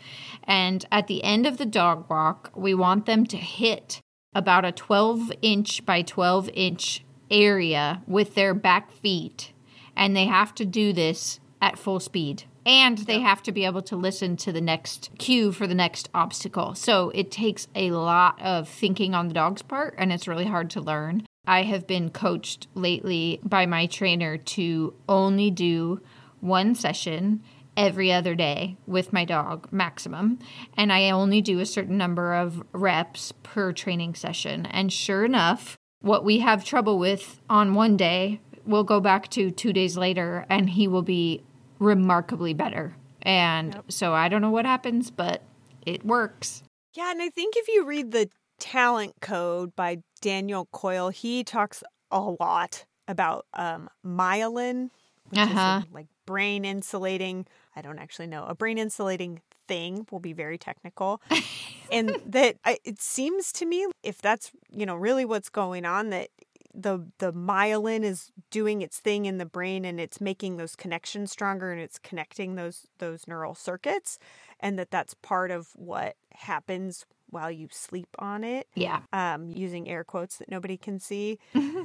And 0.44 0.86
at 0.90 1.08
the 1.08 1.22
end 1.22 1.46
of 1.46 1.58
the 1.58 1.66
dog 1.66 2.08
walk, 2.08 2.50
we 2.54 2.72
want 2.72 3.04
them 3.04 3.26
to 3.26 3.36
hit 3.36 4.00
about 4.34 4.64
a 4.64 4.72
12 4.72 5.32
inch 5.42 5.84
by 5.84 6.02
12 6.02 6.48
inch 6.54 7.04
area 7.30 8.02
with 8.06 8.34
their 8.34 8.54
back 8.54 8.92
feet. 8.92 9.52
And 9.96 10.16
they 10.16 10.26
have 10.26 10.54
to 10.54 10.64
do 10.64 10.92
this 10.92 11.40
at 11.60 11.78
full 11.78 12.00
speed 12.00 12.44
and 12.66 12.98
they 12.98 13.20
have 13.20 13.42
to 13.44 13.52
be 13.52 13.64
able 13.64 13.82
to 13.82 13.96
listen 13.96 14.36
to 14.38 14.52
the 14.52 14.60
next 14.60 15.10
cue 15.18 15.52
for 15.52 15.66
the 15.66 15.74
next 15.74 16.08
obstacle. 16.14 16.74
So 16.74 17.10
it 17.14 17.30
takes 17.30 17.68
a 17.74 17.90
lot 17.90 18.40
of 18.40 18.68
thinking 18.68 19.14
on 19.14 19.28
the 19.28 19.34
dog's 19.34 19.62
part, 19.62 19.94
and 19.98 20.12
it's 20.12 20.28
really 20.28 20.46
hard 20.46 20.70
to 20.70 20.80
learn. 20.80 21.26
I 21.46 21.62
have 21.62 21.86
been 21.86 22.10
coached 22.10 22.68
lately 22.74 23.40
by 23.42 23.66
my 23.66 23.86
trainer 23.86 24.36
to 24.36 24.94
only 25.08 25.50
do 25.50 26.00
one 26.40 26.74
session 26.74 27.42
every 27.76 28.12
other 28.12 28.34
day 28.34 28.76
with 28.86 29.12
my 29.12 29.24
dog 29.24 29.68
maximum 29.70 30.38
and 30.76 30.92
i 30.92 31.08
only 31.08 31.40
do 31.40 31.60
a 31.60 31.66
certain 31.66 31.96
number 31.96 32.34
of 32.34 32.62
reps 32.72 33.32
per 33.42 33.72
training 33.72 34.14
session 34.14 34.66
and 34.66 34.92
sure 34.92 35.24
enough 35.24 35.78
what 36.00 36.24
we 36.24 36.40
have 36.40 36.64
trouble 36.64 36.98
with 36.98 37.40
on 37.48 37.72
one 37.72 37.96
day 37.96 38.40
we'll 38.66 38.84
go 38.84 39.00
back 39.00 39.28
to 39.28 39.50
two 39.50 39.72
days 39.72 39.96
later 39.96 40.44
and 40.50 40.70
he 40.70 40.88
will 40.88 41.02
be 41.02 41.42
remarkably 41.80 42.54
better. 42.54 42.94
And 43.22 43.74
yep. 43.74 43.84
so 43.90 44.14
I 44.14 44.28
don't 44.28 44.40
know 44.40 44.50
what 44.50 44.64
happens, 44.64 45.10
but 45.10 45.42
it 45.84 46.04
works. 46.04 46.62
Yeah, 46.94 47.10
and 47.10 47.20
I 47.20 47.28
think 47.28 47.54
if 47.56 47.68
you 47.68 47.84
read 47.84 48.12
the 48.12 48.28
Talent 48.58 49.14
Code 49.20 49.74
by 49.74 49.98
Daniel 50.20 50.68
Coyle, 50.72 51.08
he 51.08 51.42
talks 51.42 51.82
a 52.10 52.20
lot 52.20 52.84
about 53.08 53.46
um, 53.54 53.88
myelin, 54.06 54.90
which 55.28 55.40
uh-huh. 55.40 55.82
is 55.84 55.92
like 55.92 56.06
brain 56.26 56.64
insulating. 56.64 57.46
I 57.74 57.82
don't 57.82 57.98
actually 57.98 58.26
know 58.26 58.44
a 58.44 58.54
brain 58.54 58.78
insulating 58.78 59.40
thing. 59.68 60.06
Will 60.10 60.20
be 60.20 60.32
very 60.32 60.58
technical, 60.58 61.22
and 61.92 62.16
that 62.26 62.56
it 62.84 63.00
seems 63.00 63.52
to 63.52 63.66
me 63.66 63.86
if 64.02 64.20
that's 64.20 64.50
you 64.70 64.86
know 64.86 64.96
really 64.96 65.24
what's 65.24 65.48
going 65.48 65.84
on 65.84 66.10
that 66.10 66.28
the 66.74 67.06
the 67.18 67.32
myelin 67.32 68.02
is 68.02 68.30
doing 68.50 68.82
its 68.82 68.98
thing 68.98 69.26
in 69.26 69.38
the 69.38 69.46
brain 69.46 69.84
and 69.84 70.00
it's 70.00 70.20
making 70.20 70.56
those 70.56 70.76
connections 70.76 71.30
stronger 71.30 71.72
and 71.72 71.80
it's 71.80 71.98
connecting 71.98 72.54
those 72.54 72.86
those 72.98 73.26
neural 73.26 73.54
circuits 73.54 74.18
and 74.60 74.78
that 74.78 74.90
that's 74.90 75.14
part 75.14 75.50
of 75.50 75.68
what 75.74 76.16
happens 76.32 77.06
while 77.30 77.50
you 77.50 77.68
sleep 77.70 78.08
on 78.18 78.44
it. 78.44 78.66
Yeah. 78.74 79.02
Um, 79.12 79.50
using 79.50 79.88
air 79.88 80.04
quotes 80.04 80.36
that 80.38 80.50
nobody 80.50 80.76
can 80.76 80.98
see. 80.98 81.38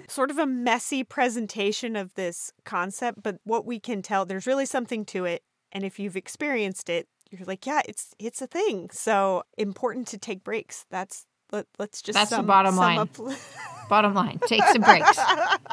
sort 0.07 0.31
of 0.31 0.37
a 0.37 0.45
messy 0.45 1.03
presentation 1.03 1.95
of 1.95 2.13
this 2.15 2.51
concept, 2.63 3.23
but 3.23 3.37
what 3.43 3.65
we 3.65 3.79
can 3.79 4.01
tell, 4.01 4.25
there's 4.25 4.47
really 4.47 4.65
something 4.65 5.05
to 5.05 5.25
it. 5.25 5.43
And 5.71 5.83
if 5.83 5.99
you've 5.99 6.17
experienced 6.17 6.89
it, 6.89 7.07
you're 7.31 7.45
like, 7.45 7.65
yeah, 7.65 7.81
it's 7.85 8.13
it's 8.19 8.41
a 8.41 8.47
thing. 8.47 8.89
So 8.91 9.43
important 9.57 10.07
to 10.09 10.17
take 10.17 10.43
breaks. 10.43 10.85
That's 10.89 11.25
let, 11.51 11.67
us 11.79 12.01
just 12.01 12.13
that's 12.13 12.29
sum, 12.29 12.45
the 12.45 12.47
bottom 12.47 12.75
line. 12.75 12.99
Up. 12.99 13.09
bottom 13.89 14.13
line, 14.13 14.39
take 14.47 14.63
some 14.63 14.81
breaks. 14.81 15.19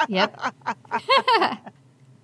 yep. 0.09 0.39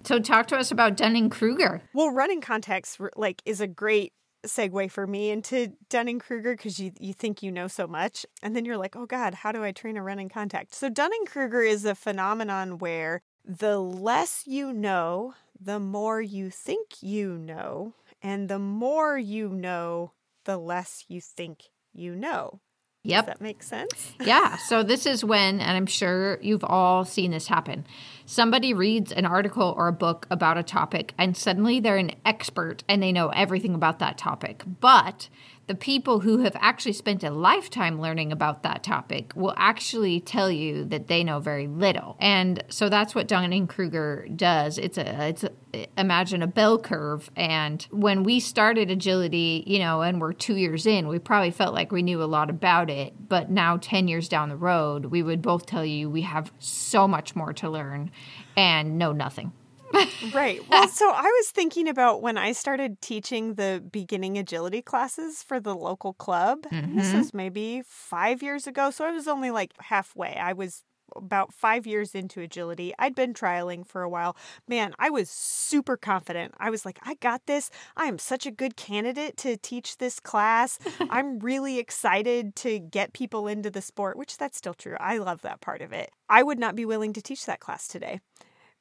so 0.05 0.19
talk 0.19 0.49
to 0.49 0.57
us 0.57 0.71
about 0.71 0.97
Dunning 0.97 1.31
Kruger. 1.31 1.83
Well, 1.93 2.11
running 2.11 2.41
contacts 2.41 2.99
like 3.17 3.43
is 3.45 3.61
a 3.61 3.67
great 3.67 4.13
segue 4.47 4.91
for 4.91 5.07
me 5.07 5.31
into 5.31 5.73
Dunning 5.89 6.19
Kruger 6.19 6.55
because 6.55 6.79
you, 6.79 6.93
you 6.99 7.13
think 7.13 7.43
you 7.43 7.51
know 7.51 7.69
so 7.69 7.87
much. 7.87 8.25
And 8.43 8.55
then 8.55 8.65
you're 8.65 8.77
like, 8.77 8.97
oh 8.97 9.07
God, 9.07 9.35
how 9.35 9.53
do 9.53 9.65
I 9.65 9.73
train 9.73 9.97
a 9.97 10.03
running 10.03 10.29
contact? 10.29 10.75
So, 10.75 10.89
Dunning 10.89 11.25
Kruger 11.27 11.63
is 11.63 11.85
a 11.85 11.95
phenomenon 11.95 12.79
where 12.79 13.23
the 13.45 13.79
less 13.79 14.45
you 14.47 14.73
know, 14.73 15.35
the 15.61 15.81
more 15.81 16.21
you 16.21 16.51
think 16.51 17.03
you 17.03 17.37
know. 17.37 17.95
And 18.21 18.49
the 18.49 18.59
more 18.59 19.17
you 19.17 19.49
know, 19.49 20.13
the 20.45 20.59
less 20.59 21.05
you 21.09 21.21
think 21.21 21.65
you 21.93 22.15
know. 22.15 22.61
Yep. 23.09 23.25
Does 23.25 23.35
that 23.35 23.41
make 23.41 23.63
sense? 23.63 24.13
yeah. 24.21 24.57
So 24.57 24.83
this 24.83 25.07
is 25.07 25.25
when, 25.25 25.61
and 25.61 25.77
I'm 25.77 25.87
sure 25.87 26.39
you've 26.43 26.65
all 26.65 27.05
seen 27.07 27.31
this 27.31 27.47
happen. 27.49 27.87
Somebody 28.27 28.75
reads 28.75 29.11
an 29.13 29.25
article 29.25 29.75
or 29.79 29.89
a 29.89 29.93
book 29.93 30.27
about 30.31 30.59
a 30.59 30.63
topic, 30.63 31.15
and 31.17 31.35
suddenly 31.35 31.81
they're 31.81 31.97
an 31.97 32.13
expert 32.27 32.85
and 32.87 33.03
they 33.03 33.11
know 33.11 33.31
everything 33.31 33.75
about 33.75 33.99
that 34.01 34.19
topic. 34.19 34.63
But 34.81 35.31
the 35.69 35.75
people 35.75 36.21
who 36.21 36.39
have 36.39 36.57
actually 36.59 36.95
spent 36.95 37.23
a 37.23 37.31
lifetime 37.31 38.01
learning 38.01 38.33
about 38.33 38.63
that 38.63 38.83
topic 38.83 39.33
will 39.37 39.55
actually 39.57 40.19
tell 40.19 40.51
you 40.51 40.85
that 40.87 41.09
they 41.09 41.23
know 41.23 41.39
very 41.39 41.69
little. 41.69 42.17
And 42.19 42.65
so 42.69 42.89
that's 42.89 43.15
what 43.15 43.29
Dunning 43.29 43.67
Kruger 43.67 44.27
does. 44.35 44.79
It's 44.79 44.97
a 44.97 45.29
it's 45.29 45.45
a, 45.45 45.51
imagine 45.99 46.43
a 46.43 46.47
bell 46.47 46.79
curve 46.79 47.31
and 47.37 47.87
when 47.91 48.23
we 48.23 48.41
started 48.41 48.91
agility, 48.91 49.63
you 49.67 49.79
know, 49.79 50.01
and 50.01 50.21
we're 50.21 50.33
2 50.33 50.57
years 50.57 50.87
in, 50.87 51.07
we 51.07 51.19
probably 51.19 51.51
felt 51.51 51.75
like 51.75 51.93
we 51.93 52.03
knew 52.03 52.23
a 52.23 52.25
lot 52.25 52.49
about 52.49 52.89
it, 52.89 53.29
but 53.29 53.51
now 53.51 53.77
10 53.77 54.09
years 54.09 54.29
down 54.29 54.49
the 54.49 54.57
road, 54.57 55.07
we 55.07 55.23
would 55.23 55.43
both 55.43 55.67
tell 55.67 55.85
you 55.85 56.09
we 56.09 56.23
have 56.23 56.51
so 56.59 57.07
much 57.07 57.37
more 57.37 57.53
to 57.53 57.69
learn 57.69 58.11
and 58.57 58.97
know 58.97 59.13
nothing 59.13 59.53
right. 60.35 60.61
Well, 60.69 60.89
so 60.89 61.11
I 61.11 61.23
was 61.23 61.51
thinking 61.51 61.89
about 61.89 62.23
when 62.23 62.39
I 62.39 62.53
started 62.53 63.01
teaching 63.01 63.55
the 63.55 63.83
beginning 63.91 64.39
agility 64.39 64.83
classes 64.83 65.43
for 65.43 65.61
the 65.61 65.75
local 65.75 66.15
club. 66.15 66.63
Mm-hmm. 66.73 66.99
This 66.99 67.13
was 67.13 67.35
maybe 67.35 67.83
five 67.87 68.43
years 68.43 68.67
ago. 68.67 68.91
So 68.91 69.05
I 69.05 69.11
was 69.11 69.29
only 69.29 69.51
like 69.51 69.73
halfway. 69.81 70.35
I 70.37 70.53
was 70.53 70.85
about 71.17 71.53
five 71.53 71.87
years 71.87 72.15
into 72.15 72.41
agility. 72.41 72.93
I'd 72.99 73.15
been 73.15 73.33
trialing 73.33 73.87
for 73.87 74.03
a 74.03 74.09
while. 74.09 74.37
Man, 74.67 74.95
I 74.99 75.11
was 75.11 75.31
super 75.31 75.97
confident. 75.97 76.55
I 76.59 76.71
was 76.71 76.85
like, 76.85 76.99
I 77.03 77.15
got 77.15 77.47
this. 77.47 77.71
I 77.97 78.07
am 78.07 78.19
such 78.19 78.47
a 78.47 78.51
good 78.51 78.77
candidate 78.77 79.37
to 79.39 79.57
teach 79.57 79.99
this 79.99 80.21
class. 80.21 80.79
I'm 81.11 81.39
really 81.39 81.79
excited 81.79 82.57
to 82.57 82.79
get 82.79 83.13
people 83.13 83.47
into 83.47 83.71
the 83.71 83.83
sport, 83.83 84.17
which 84.17 84.37
that's 84.37 84.59
still 84.59 84.75
true. 84.75 84.97
I 85.01 85.19
love 85.19 85.43
that 85.43 85.61
part 85.61 85.81
of 85.81 85.93
it. 85.93 86.11
I 86.29 86.43
would 86.43 86.59
not 86.59 86.77
be 86.77 86.85
willing 86.85 87.13
to 87.15 87.23
teach 87.23 87.47
that 87.47 87.61
class 87.61 87.89
today 87.89 88.21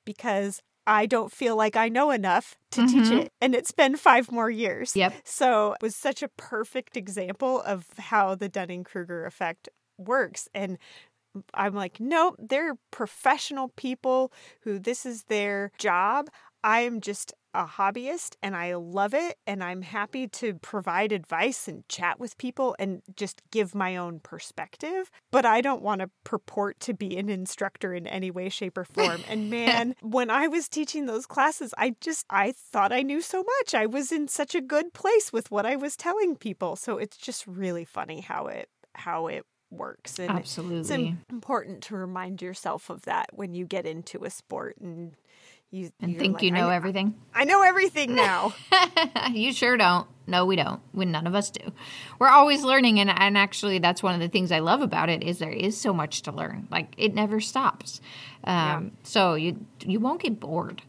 because 0.06 0.62
I 0.88 1.06
don't 1.06 1.32
feel 1.32 1.58
like 1.58 1.76
I 1.76 1.90
know 1.90 2.12
enough 2.12 2.56
to 2.72 2.82
mm-hmm. 2.82 3.04
teach 3.04 3.12
it. 3.12 3.34
And 3.42 3.54
it's 3.54 3.74
been 3.74 3.98
five 3.98 4.32
more 4.32 4.50
years. 4.50 4.96
Yep. 4.96 5.14
So 5.26 5.74
it 5.74 5.84
was 5.84 5.96
such 5.96 6.24
a 6.24 6.30
perfect 6.30 6.96
example 6.96 7.62
of 7.62 7.86
how 7.98 8.36
the 8.36 8.48
Dunning 8.48 8.86
Kruger 8.86 9.26
effect 9.26 9.68
works. 9.98 10.48
And 10.56 10.78
I'm 11.54 11.76
like, 11.76 12.00
nope, 12.00 12.38
they're 12.40 12.78
professional 12.90 13.68
people 13.76 14.32
who 14.62 14.80
this 14.80 15.06
is 15.06 15.24
their 15.24 15.72
job. 15.78 16.30
I 16.64 16.82
am 16.82 17.02
just 17.02 17.34
a 17.54 17.66
hobbyist 17.66 18.36
and 18.42 18.56
I 18.56 18.76
love 18.76 19.14
it. 19.14 19.38
And 19.46 19.64
I'm 19.64 19.82
happy 19.82 20.28
to 20.28 20.56
provide 20.56 21.12
advice 21.12 21.68
and 21.68 21.88
chat 21.88 22.20
with 22.20 22.38
people 22.38 22.76
and 22.80 23.02
just 23.16 23.42
give 23.52 23.74
my 23.74 23.96
own 23.96 24.20
perspective. 24.20 25.10
But 25.32 25.46
I 25.46 25.62
don't 25.62 25.82
want 25.82 26.02
to 26.02 26.10
purport 26.24 26.80
to 26.82 26.94
be 26.94 27.18
an 27.18 27.30
instructor 27.30 27.94
in 27.94 28.08
any 28.08 28.32
way, 28.32 28.50
shape, 28.50 28.78
or 28.78 28.86
form. 28.86 29.22
And 29.28 29.50
man, 29.50 29.96
when 30.02 30.30
I 30.30 30.48
was 30.48 30.70
teaching 30.70 31.06
those 31.06 31.26
classes, 31.26 31.74
I 31.78 31.96
just, 32.02 32.26
I 32.30 32.52
thought 32.52 32.92
I 32.92 33.02
knew 33.02 33.22
so 33.22 33.44
much. 33.44 33.74
I 33.74 33.86
was 33.86 34.12
in 34.12 34.28
such 34.28 34.56
a 34.56 34.62
good 34.62 34.94
place 34.94 35.34
with 35.34 35.52
what 35.52 35.66
I 35.66 35.76
was 35.76 35.96
telling 35.96 36.36
people. 36.36 36.76
So 36.76 36.98
it's 36.98 37.18
just 37.18 37.48
really 37.48 37.86
funny 37.86 38.22
how 38.22 38.48
it, 38.48 38.70
how 38.94 39.28
it 39.28 39.46
works. 39.70 40.20
And 40.20 40.32
Absolutely. 40.32 40.80
It's 40.80 41.32
important 41.32 41.84
to 41.84 41.96
remind 41.96 42.42
yourself 42.42 42.90
of 42.90 43.04
that 43.04 43.28
when 43.34 43.54
you 43.54 43.66
get 43.66 43.86
into 43.86 44.24
a 44.24 44.30
sport 44.30 44.78
and 44.78 45.16
you 45.72 45.92
and 46.00 46.18
think 46.18 46.36
like, 46.36 46.44
you 46.44 46.52
know 46.52 46.70
I, 46.70 46.76
everything. 46.76 47.16
I 47.34 47.44
know 47.44 47.62
everything 47.62 48.16
now. 48.16 48.54
you 49.32 49.52
sure 49.54 49.78
don't. 49.78 50.08
No, 50.26 50.46
we 50.46 50.56
don't. 50.56 50.82
We 50.94 51.06
none 51.06 51.26
of 51.28 51.36
us 51.36 51.50
do. 51.50 51.72
We're 52.20 52.30
always 52.30 52.64
learning, 52.64 53.00
and 53.00 53.10
and 53.10 53.38
actually, 53.38 53.80
that's 53.80 54.04
one 54.04 54.14
of 54.14 54.20
the 54.20 54.28
things 54.28 54.52
I 54.52 54.60
love 54.60 54.82
about 54.82 55.10
it 55.10 55.24
is 55.24 55.40
there 55.40 55.50
is 55.50 55.80
so 55.80 55.94
much 55.94 56.22
to 56.24 56.32
learn. 56.32 56.68
Like 56.70 56.94
it 56.98 57.14
never 57.14 57.40
stops. 57.40 58.02
Um, 58.44 58.54
yeah. 58.56 58.82
So 59.04 59.34
you 59.36 59.66
you 59.86 60.00
won't 60.00 60.22
get 60.22 60.40
bored. 60.40 60.82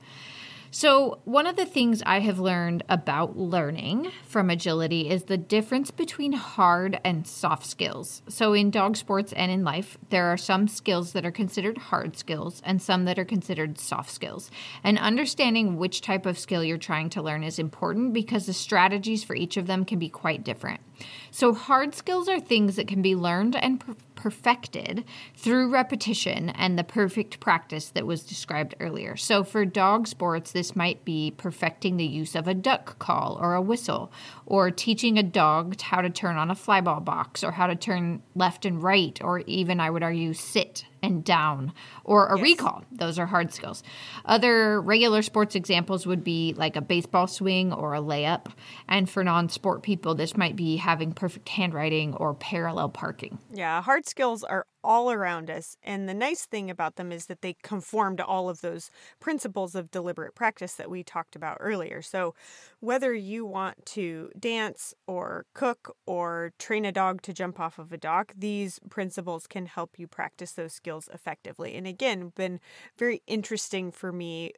So, 0.70 1.20
one 1.24 1.46
of 1.46 1.57
the 1.57 1.64
things 1.64 2.02
I 2.04 2.20
have 2.20 2.38
learned 2.38 2.85
about 2.90 3.38
learning 3.38 4.12
from 4.26 4.50
agility 4.50 5.09
is 5.09 5.24
the 5.24 5.38
difference 5.38 5.90
between 5.90 6.33
hard 6.33 7.00
and 7.04 7.26
soft 7.26 7.64
skills. 7.64 8.20
So, 8.28 8.52
in 8.52 8.70
dog 8.70 8.98
sports 8.98 9.33
and 9.33 9.50
in 9.50 9.64
life, 9.64 9.96
there 10.11 10.26
are 10.26 10.37
some 10.37 10.68
skills 10.68 11.12
that 11.12 11.24
are 11.24 11.31
considered 11.31 11.78
hard 11.78 12.18
skills 12.18 12.61
and 12.66 12.83
some 12.83 13.07
that 13.07 13.18
are 13.18 13.24
considered 13.24 13.78
soft 13.78 14.11
skills. 14.11 14.50
And 14.85 14.98
understanding 14.98 15.78
which 15.78 16.02
type 16.02 16.26
of 16.26 16.38
skill 16.38 16.62
you're 16.62 16.76
trying 16.76 17.09
to 17.11 17.22
learn 17.22 17.44
is 17.44 17.59
important 17.59 18.12
because 18.12 18.44
the 18.44 18.52
strategies 18.52 19.24
for 19.24 19.35
each 19.35 19.57
of 19.57 19.66
them 19.66 19.87
can 19.87 19.98
be 19.98 20.11
quite 20.11 20.44
different. 20.44 20.81
So, 21.30 21.54
hard 21.54 21.94
skills 21.94 22.28
are 22.28 22.40
things 22.40 22.76
that 22.76 22.88
can 22.88 23.02
be 23.02 23.14
learned 23.14 23.56
and 23.56 23.80
per- 23.80 23.94
perfected 24.14 25.04
through 25.37 25.70
repetition 25.70 26.50
and 26.50 26.76
the 26.76 26.84
perfect 26.84 27.38
practice 27.38 27.88
that 27.90 28.06
was 28.06 28.24
described 28.24 28.74
earlier. 28.80 29.16
So, 29.16 29.44
for 29.44 29.64
dog 29.64 30.08
sports, 30.08 30.52
this 30.52 30.74
might 30.74 31.04
be 31.04 31.30
perfecting 31.30 31.96
the 31.96 32.06
use 32.06 32.34
of 32.34 32.48
a 32.48 32.54
duck 32.54 32.98
call 32.98 33.38
or 33.40 33.54
a 33.54 33.62
whistle, 33.62 34.11
or 34.46 34.70
teaching 34.70 35.18
a 35.18 35.22
dog 35.22 35.80
how 35.80 36.00
to 36.00 36.11
turn 36.11 36.37
on 36.37 36.50
a 36.50 36.56
flyball 36.56 37.04
box, 37.04 37.44
or 37.44 37.52
how 37.52 37.66
to 37.66 37.76
turn 37.76 38.22
left 38.34 38.64
and 38.64 38.82
right, 38.82 39.20
or 39.22 39.40
even, 39.40 39.80
I 39.80 39.90
would 39.90 40.02
argue, 40.02 40.34
sit 40.34 40.84
and 41.02 41.24
down 41.24 41.72
or 42.04 42.26
a 42.28 42.37
yes. 42.37 42.42
recall. 42.42 42.84
Those 42.92 43.18
are 43.18 43.26
hard 43.26 43.52
skills. 43.52 43.82
Other 44.24 44.80
regular 44.80 45.22
sports 45.22 45.54
examples 45.54 46.06
would 46.06 46.24
be 46.24 46.54
like 46.56 46.76
a 46.76 46.80
baseball 46.80 47.26
swing 47.26 47.72
or 47.72 47.94
a 47.94 48.00
layup. 48.00 48.46
And 48.88 49.08
for 49.08 49.24
non 49.24 49.48
sport 49.48 49.82
people, 49.82 50.14
this 50.14 50.37
might 50.37 50.56
be 50.56 50.76
having 50.76 51.12
perfect 51.12 51.48
handwriting 51.48 52.14
or 52.14 52.34
parallel 52.34 52.88
parking. 52.88 53.38
Yeah, 53.52 53.82
hard 53.82 54.06
skills 54.06 54.44
are 54.44 54.66
all 54.88 55.12
around 55.12 55.51
us. 55.51 55.77
And 55.83 56.09
the 56.09 56.14
nice 56.14 56.46
thing 56.46 56.70
about 56.70 56.96
them 56.96 57.12
is 57.12 57.27
that 57.27 57.42
they 57.42 57.55
conform 57.62 58.16
to 58.16 58.24
all 58.24 58.48
of 58.48 58.62
those 58.62 58.90
principles 59.20 59.74
of 59.74 59.90
deliberate 59.90 60.35
practice 60.35 60.72
that 60.77 60.90
we 60.90 61.05
talked 61.05 61.37
about 61.37 61.59
earlier. 61.61 62.01
So, 62.01 62.35
whether 62.81 63.12
you 63.12 63.44
want 63.44 63.85
to 63.87 64.31
dance 64.38 64.94
or 65.07 65.44
cook 65.55 65.94
or 66.07 66.53
train 66.59 66.87
a 66.87 66.92
dog 66.92 67.20
to 67.22 67.35
jump 67.35 67.61
off 67.61 67.79
of 67.79 67.92
a 67.92 67.98
dock, 67.98 68.33
these 68.35 68.81
principles 68.88 69.46
can 69.46 69.66
help 69.66 69.98
you 69.98 70.07
practice 70.09 70.53
those 70.53 70.72
skills 70.72 71.11
effectively. 71.12 71.74
And 71.77 71.87
again, 71.87 72.33
been 72.35 72.59
very 72.96 73.22
interesting 73.27 73.92
for 73.92 74.11
me 74.11 74.53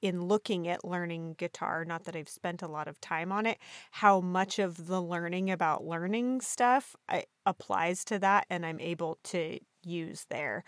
in 0.00 0.22
looking 0.26 0.68
at 0.68 0.84
learning 0.84 1.34
guitar, 1.38 1.84
not 1.84 2.04
that 2.04 2.16
I've 2.16 2.28
spent 2.28 2.62
a 2.62 2.68
lot 2.68 2.88
of 2.88 3.00
time 3.00 3.32
on 3.32 3.46
it, 3.46 3.58
how 3.92 4.20
much 4.20 4.58
of 4.58 4.86
the 4.86 5.00
learning 5.02 5.50
about 5.50 5.84
learning 5.84 6.40
stuff 6.40 6.94
I, 7.08 7.24
applies 7.44 8.04
to 8.06 8.18
that 8.20 8.46
and 8.48 8.64
I'm 8.64 8.80
able 8.80 9.18
to 9.24 9.58
use 9.88 10.26
there. 10.30 10.64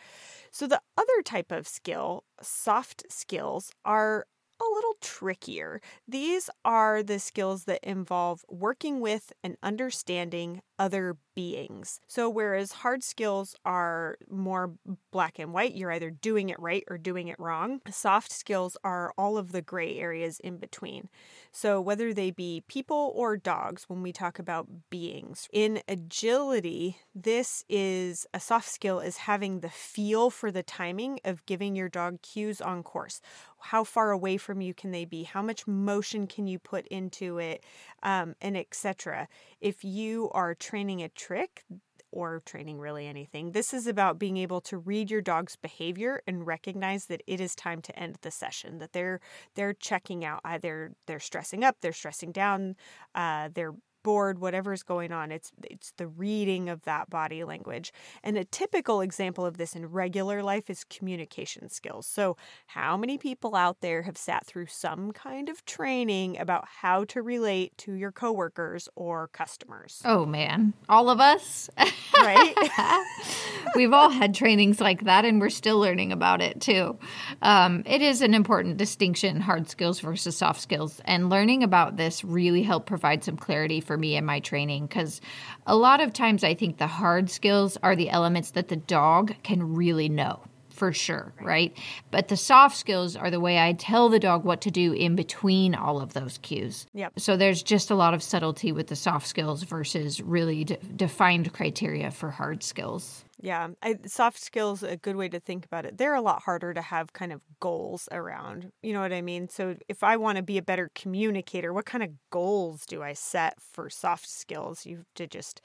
So, 0.51 0.67
the 0.67 0.83
other 0.97 1.23
type 1.25 1.53
of 1.53 1.69
skill, 1.69 2.25
soft 2.43 3.05
skills, 3.11 3.73
are 3.85 4.27
a 4.61 4.75
little 4.75 4.97
trickier. 5.01 5.81
These 6.07 6.51
are 6.65 7.03
the 7.03 7.19
skills 7.19 7.65
that 7.65 7.81
involve 7.83 8.45
working 8.49 9.01
with 9.01 9.33
and 9.43 9.57
understanding 9.63 10.63
other 10.81 11.19
beings. 11.35 12.01
So, 12.09 12.29
whereas 12.29 12.73
hard 12.73 13.05
skills 13.05 13.55
are 13.65 14.17
more 14.29 14.73
black 15.13 15.39
and 15.39 15.53
white, 15.53 15.75
you're 15.75 15.93
either 15.93 16.11
doing 16.11 16.49
it 16.49 16.59
right 16.59 16.83
or 16.89 16.97
doing 16.97 17.29
it 17.29 17.39
wrong, 17.39 17.81
soft 17.91 18.33
skills 18.33 18.77
are 18.83 19.13
all 19.17 19.37
of 19.37 19.53
the 19.53 19.63
gray 19.63 19.99
areas 19.99 20.41
in 20.41 20.57
between. 20.57 21.09
So, 21.53 21.81
whether 21.81 22.15
they 22.15 22.31
be 22.31 22.65
people 22.67 23.13
or 23.15 23.37
dogs, 23.37 23.85
when 23.89 24.03
we 24.03 24.13
talk 24.13 24.39
about 24.39 24.69
beings, 24.89 25.49
in 25.53 25.83
agility, 25.87 26.97
this 27.15 27.65
is 27.69 28.27
a 28.33 28.41
soft 28.41 28.69
skill 28.69 29.01
is 29.01 29.19
having 29.19 29.61
the 29.61 29.69
feel 29.69 30.31
for 30.31 30.51
the 30.51 30.63
timing 30.63 31.21
of 31.25 31.45
giving 31.45 31.77
your 31.77 31.91
dog 31.91 32.23
cues 32.23 32.61
on 32.61 32.83
course. 32.83 33.21
How 33.63 33.85
far 33.85 34.11
away 34.11 34.39
from 34.39 34.63
you 34.63 34.73
can 34.73 34.91
they 34.91 35.05
be? 35.05 35.25
How 35.25 35.43
much 35.43 35.67
motion 35.67 36.27
can 36.27 36.47
you 36.47 36.59
put 36.59 36.87
into 36.89 37.39
it? 37.39 37.63
Um, 38.03 38.35
and 38.41 38.57
etc. 38.57 39.29
If 39.61 39.85
you 39.85 40.31
are 40.33 40.55
training 40.71 41.03
a 41.03 41.09
trick, 41.09 41.65
or 42.13 42.43
training 42.45 42.79
really 42.79 43.07
anything. 43.07 43.53
This 43.53 43.73
is 43.73 43.87
about 43.87 44.19
being 44.19 44.37
able 44.37 44.61
to 44.63 44.79
read 44.79 45.11
your 45.11 45.21
dog's 45.21 45.57
behavior 45.57 46.23
and 46.27 46.47
recognize 46.47 47.07
that 47.07 47.23
it 47.27 47.41
is 47.41 47.55
time 47.55 47.81
to 47.83 47.99
end 47.99 48.17
the 48.23 48.31
session, 48.31 48.79
that 48.79 48.93
they're 48.93 49.21
they're 49.55 49.75
checking 49.75 50.25
out. 50.25 50.41
Either 50.45 50.93
they're 51.07 51.21
stressing 51.21 51.63
up, 51.65 51.77
they're 51.81 51.93
stressing 51.93 52.33
down, 52.33 52.75
uh, 53.15 53.49
they're 53.55 53.75
bored, 54.03 54.39
whatever's 54.39 54.83
going 54.83 55.13
on. 55.13 55.33
It's 55.33 55.53
it's 55.65 55.93
the 55.97 56.07
reading 56.07 56.69
of 56.69 56.83
that 56.83 57.11
body 57.11 57.45
language. 57.45 57.93
And 58.23 58.37
a 58.37 58.45
typical 58.45 59.01
example 59.01 59.45
of 59.45 59.57
this 59.57 59.75
in 59.75 59.87
regular 59.87 60.43
life 60.43 60.71
is 60.71 60.85
communication 60.85 61.69
skills. 61.69 62.07
So, 62.07 62.37
how 62.67 62.97
many 62.97 63.19
people 63.19 63.55
out 63.55 63.81
there 63.81 64.03
have 64.03 64.17
sat 64.17 64.47
through 64.47 64.67
some 64.67 65.13
kind 65.13 65.49
of 65.49 65.65
training 65.65 66.39
about 66.39 66.67
how 66.81 67.05
to 67.05 67.23
relate 67.23 67.77
to 67.79 67.93
your 67.93 68.13
coworkers 68.13 68.89
or 68.95 69.29
customers? 69.29 70.03
Oh 70.05 70.27
man, 70.27 70.75
all 70.89 71.11
of 71.11 71.21
us. 71.21 71.71
Right? 72.17 72.55
We've 73.77 73.93
all 73.93 74.11
had 74.11 74.35
trainings 74.35 74.81
like 74.81 75.05
that, 75.05 75.25
and 75.25 75.41
we're 75.41 75.49
still 75.51 75.79
learning 75.79 76.13
about 76.13 76.43
it 76.43 76.61
too. 76.61 76.99
Um, 77.43 77.83
it 77.87 78.03
is 78.03 78.21
an 78.21 78.35
important 78.35 78.77
distinction 78.77 79.41
hard 79.41 79.69
skills 79.69 80.01
versus 80.01 80.37
soft 80.37 80.61
skills, 80.61 81.01
and 81.05 81.31
learning 81.31 81.63
about 81.63 81.97
this 81.97 82.25
really 82.25 82.63
helped 82.63 82.87
provide 82.87 83.25
some 83.25 83.37
clarity 83.37 83.81
for 83.91 83.97
me 83.97 84.15
in 84.15 84.25
my 84.25 84.39
training 84.39 84.87
because 84.87 85.21
a 85.67 85.75
lot 85.75 86.01
of 86.01 86.13
times 86.13 86.45
I 86.45 86.55
think 86.55 86.79
the 86.79 86.87
hard 86.87 87.29
skills 87.29 87.77
are 87.83 87.97
the 87.97 88.09
elements 88.09 88.53
that 88.53 88.69
the 88.69 88.77
dog 88.77 89.35
can 89.43 89.75
really 89.75 90.09
know 90.09 90.39
for 90.69 90.93
sure, 90.93 91.33
right. 91.43 91.77
But 92.13 92.29
the 92.29 92.37
soft 92.37 92.77
skills 92.77 93.17
are 93.17 93.33
the 93.33 93.41
way 93.41 93.59
I 93.59 93.73
tell 93.73 94.09
the 94.09 94.21
dog 94.21 94.45
what 94.45 94.61
to 94.61 94.71
do 94.71 94.93
in 94.93 95.17
between 95.17 95.75
all 95.75 96.01
of 96.01 96.13
those 96.13 96.39
cues. 96.39 96.87
Yep. 96.95 97.19
So 97.19 97.37
there's 97.37 97.65
just 97.65 97.91
a 97.91 97.97
lot 97.97 98.15
of 98.15 98.23
subtlety 98.23 98.71
with 98.71 98.87
the 98.87 98.95
soft 98.95 99.27
skills 99.27 99.65
versus 99.65 100.23
really 100.23 100.63
de- 100.63 100.77
defined 100.77 101.53
criteria 101.53 102.13
for 102.13 102.31
hard 102.31 102.63
skills. 102.63 103.25
Yeah, 103.43 103.69
I, 103.81 103.97
soft 104.07 104.39
skills 104.39 104.83
a 104.83 104.99
good 104.99 105.17
way 105.17 105.29
to 105.31 105.41
think 105.41 105.65
about 105.65 105.87
it. 105.87 105.97
They're 105.97 106.15
a 106.15 106.21
lot 106.21 106.43
harder 106.43 106.75
to 106.75 106.83
have 106.83 107.15
kind 107.15 107.33
of 107.33 107.41
goals 107.59 108.07
around. 108.13 108.71
You 108.83 108.93
know 108.93 109.01
what 109.01 109.15
I 109.15 109.23
mean? 109.23 109.49
So 109.49 109.77
if 109.89 110.03
I 110.03 110.19
want 110.19 110.37
to 110.37 110.43
be 110.43 110.59
a 110.59 110.63
better 110.63 110.91
communicator, 110.95 111.73
what 111.73 111.87
kind 111.87 112.05
of 112.05 112.11
goals 112.31 112.85
do 112.85 113.03
I 113.03 113.15
set 113.15 113.55
for 113.59 113.89
soft 113.89 114.29
skills? 114.29 114.85
You 114.85 114.99
have 114.99 115.15
to 115.15 115.27
just 115.27 115.63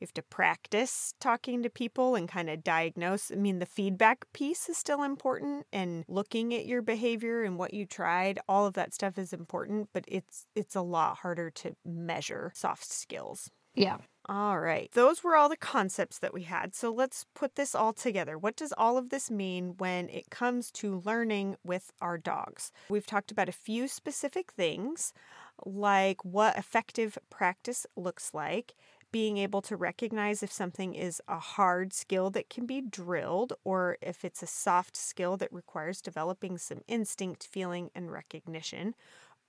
you 0.00 0.06
have 0.06 0.14
to 0.14 0.22
practice 0.22 1.12
talking 1.20 1.62
to 1.64 1.68
people 1.68 2.14
and 2.14 2.28
kind 2.28 2.48
of 2.48 2.62
diagnose. 2.64 3.30
I 3.30 3.34
mean, 3.34 3.58
the 3.58 3.66
feedback 3.66 4.24
piece 4.32 4.68
is 4.70 4.78
still 4.78 5.02
important 5.02 5.66
and 5.72 6.04
looking 6.08 6.54
at 6.54 6.66
your 6.66 6.80
behavior 6.82 7.42
and 7.42 7.58
what 7.58 7.74
you 7.74 7.84
tried, 7.84 8.38
all 8.48 8.64
of 8.64 8.72
that 8.74 8.94
stuff 8.94 9.18
is 9.18 9.32
important, 9.34 9.90
but 9.92 10.04
it's 10.08 10.46
it's 10.54 10.76
a 10.76 10.80
lot 10.82 11.18
harder 11.18 11.50
to 11.50 11.74
measure 11.84 12.52
soft 12.54 12.86
skills. 12.90 13.50
Yeah. 13.74 13.98
All 14.28 14.60
right. 14.60 14.90
Those 14.92 15.24
were 15.24 15.36
all 15.36 15.48
the 15.48 15.56
concepts 15.56 16.18
that 16.18 16.34
we 16.34 16.42
had. 16.42 16.74
So 16.74 16.90
let's 16.92 17.24
put 17.34 17.54
this 17.54 17.74
all 17.74 17.94
together. 17.94 18.36
What 18.36 18.56
does 18.56 18.74
all 18.76 18.98
of 18.98 19.08
this 19.08 19.30
mean 19.30 19.76
when 19.78 20.10
it 20.10 20.28
comes 20.30 20.70
to 20.72 20.98
learning 21.00 21.56
with 21.64 21.90
our 22.02 22.18
dogs? 22.18 22.70
We've 22.90 23.06
talked 23.06 23.30
about 23.30 23.48
a 23.48 23.52
few 23.52 23.88
specific 23.88 24.52
things, 24.52 25.14
like 25.64 26.22
what 26.26 26.58
effective 26.58 27.16
practice 27.30 27.86
looks 27.96 28.34
like, 28.34 28.74
being 29.10 29.38
able 29.38 29.62
to 29.62 29.76
recognize 29.78 30.42
if 30.42 30.52
something 30.52 30.92
is 30.94 31.22
a 31.26 31.38
hard 31.38 31.94
skill 31.94 32.28
that 32.32 32.50
can 32.50 32.66
be 32.66 32.82
drilled 32.82 33.54
or 33.64 33.96
if 34.02 34.26
it's 34.26 34.42
a 34.42 34.46
soft 34.46 34.94
skill 34.94 35.38
that 35.38 35.50
requires 35.50 36.02
developing 36.02 36.58
some 36.58 36.82
instinct, 36.86 37.46
feeling, 37.46 37.90
and 37.94 38.12
recognition 38.12 38.94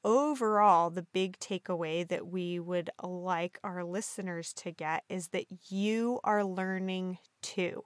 overall, 0.04 0.90
the 0.90 1.04
big 1.14 1.40
takeaway 1.40 2.08
that 2.08 2.28
we 2.28 2.60
would 2.60 2.90
like 3.04 3.60
our 3.64 3.84
listeners 3.84 4.54
to 4.54 4.72
get 4.72 5.04
is 5.10 5.30
that 5.30 5.46
you 5.70 6.20
are 6.24 6.44
learning 6.44 7.18
too. 7.42 7.84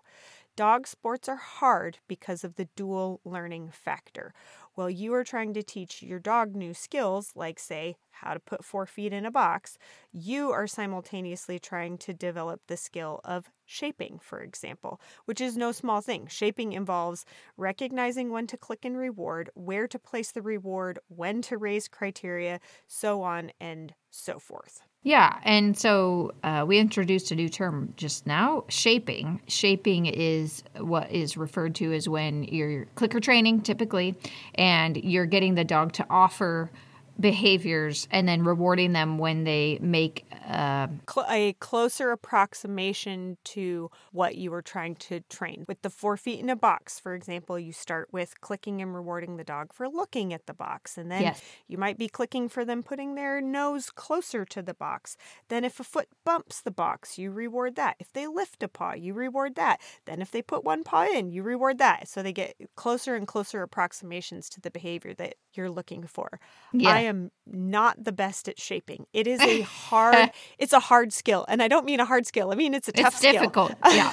Dog 0.56 0.86
sports 0.86 1.28
are 1.28 1.36
hard 1.36 1.98
because 2.08 2.44
of 2.44 2.56
the 2.56 2.68
dual 2.76 3.22
learning 3.26 3.72
factor. 3.72 4.34
While 4.76 4.90
you 4.90 5.14
are 5.16 5.24
trying 5.24 5.54
to 5.56 5.64
teach 5.64 6.04
your 6.04 6.20
dog 6.20 6.56
new 6.56 6.76
skills, 6.76 7.32
like, 7.36 7.58
say, 7.60 7.96
how 8.12 8.34
to 8.36 8.40
put 8.40 8.64
four 8.64 8.86
feet 8.86 9.14
in 9.14 9.26
a 9.26 9.32
box, 9.32 9.78
you 10.12 10.52
are 10.52 10.68
simultaneously 10.68 11.58
trying 11.58 11.98
to 12.00 12.14
develop 12.14 12.62
the 12.68 12.78
skill 12.78 13.20
of 13.24 13.50
shaping, 13.74 14.20
for 14.22 14.40
example, 14.40 15.02
which 15.26 15.42
is 15.42 15.58
no 15.58 15.72
small 15.72 16.00
thing. 16.00 16.28
Shaping 16.28 16.74
involves 16.74 17.26
recognizing 17.58 18.30
when 18.30 18.48
to 18.48 18.58
click 18.58 18.86
and 18.86 18.96
reward, 18.96 19.50
where 19.56 19.88
to 19.88 20.00
place 20.00 20.32
the 20.32 20.42
reward, 20.42 21.00
when 21.08 21.42
to 21.44 21.58
raise 21.58 21.88
criteria, 21.88 22.60
so 22.88 23.22
on 23.24 23.52
and 23.60 23.94
so 24.12 24.38
forth. 24.38 24.82
Yeah, 25.02 25.40
and 25.44 25.78
so 25.78 26.32
uh, 26.44 26.64
we 26.66 26.78
introduced 26.78 27.32
a 27.32 27.36
new 27.36 27.50
term 27.50 27.94
just 27.98 28.26
now 28.26 28.64
shaping. 28.70 29.42
Shaping 29.48 30.06
is 30.06 30.64
what 30.78 31.12
is 31.12 31.36
referred 31.36 31.76
to 31.76 31.92
as 31.92 32.08
when 32.08 32.44
you're 32.44 32.86
clicker 32.96 33.20
training, 33.20 33.62
typically, 33.62 34.16
and 34.56 34.96
you're 34.96 35.26
getting 35.26 35.56
the 35.56 35.66
dog 35.66 35.92
to 35.94 36.06
offer 36.10 36.72
behaviors 37.20 38.08
and 38.12 38.28
then 38.28 38.44
rewarding 38.44 38.94
them 38.94 39.18
when 39.18 39.44
they 39.44 39.78
make 39.82 40.26
uh, 40.48 40.88
a 41.30 41.54
closer 41.60 42.12
approximation 42.12 43.38
to 43.44 43.90
what 44.12 44.36
you 44.36 44.50
were 44.52 44.62
trying 44.62 44.96
to 44.96 45.20
train. 45.30 45.66
With 45.68 45.82
the 45.84 45.90
four 45.90 46.18
feet 46.18 46.40
in 46.40 46.50
a 46.50 46.56
box, 46.56 47.00
for 47.00 47.14
example, 47.14 47.60
you 47.60 47.72
start 47.72 48.10
with 48.12 48.42
clicking 48.42 48.82
and 48.82 48.96
rewarding 48.96 49.38
the 49.38 49.44
dog 49.44 49.74
for 49.74 49.88
looking 49.88 50.34
at 50.34 50.48
the 50.48 50.54
box. 50.54 50.98
And 50.98 51.12
then 51.12 51.22
yes. 51.22 51.42
you 51.68 51.78
might 51.78 51.98
be 51.98 52.08
clicking 52.08 52.50
for 52.50 52.66
them 52.66 52.82
putting 52.82 53.16
their 53.16 53.42
nose 53.42 53.90
closer 53.90 54.44
to 54.46 54.62
the 54.62 54.74
box. 54.74 55.16
Then, 55.50 55.64
if 55.64 55.80
a 55.80 55.84
foot 55.84 56.10
bumps 56.26 56.62
the 56.62 56.72
box, 56.72 57.18
you 57.18 57.32
reward 57.32 57.76
that. 57.76 57.96
If 58.00 58.12
they 58.14 58.28
lift 58.28 58.64
a 58.64 58.68
paw, 58.68 58.94
you 58.94 59.14
reward 59.14 59.56
that. 59.56 59.80
Then, 60.06 60.22
if 60.22 60.32
they 60.32 60.42
put 60.42 60.64
one 60.64 60.84
paw 60.84 61.06
in, 61.06 61.30
you 61.30 61.44
reward 61.44 61.78
that. 61.78 62.08
So 62.08 62.24
they 62.24 62.34
get 62.34 62.56
closer 62.76 63.16
and 63.16 63.28
closer 63.28 63.62
approximations 63.62 64.50
to 64.50 64.62
the 64.62 64.72
behavior 64.72 65.14
that 65.16 65.36
you're 65.54 65.70
looking 65.70 66.06
for. 66.08 66.40
Yeah. 66.74 66.90
I 66.90 67.03
am 67.04 67.32
not 67.46 68.04
the 68.04 68.12
best 68.12 68.48
at 68.48 68.60
shaping. 68.60 69.06
It 69.14 69.28
is 69.28 69.40
a 69.42 69.62
hard 69.62 70.32
it's 70.58 70.74
a 70.74 70.80
hard 70.80 71.14
skill. 71.14 71.46
And 71.48 71.62
I 71.62 71.68
don't 71.68 71.86
mean 71.86 72.00
a 72.00 72.06
hard 72.06 72.26
skill. 72.26 72.52
I 72.52 72.56
mean 72.56 72.74
it's 72.74 72.88
a 72.88 72.92
tough 72.92 73.16
skill. 73.16 73.32
it's 73.32 73.40
difficult. 73.40 73.74
Yeah. 73.86 74.12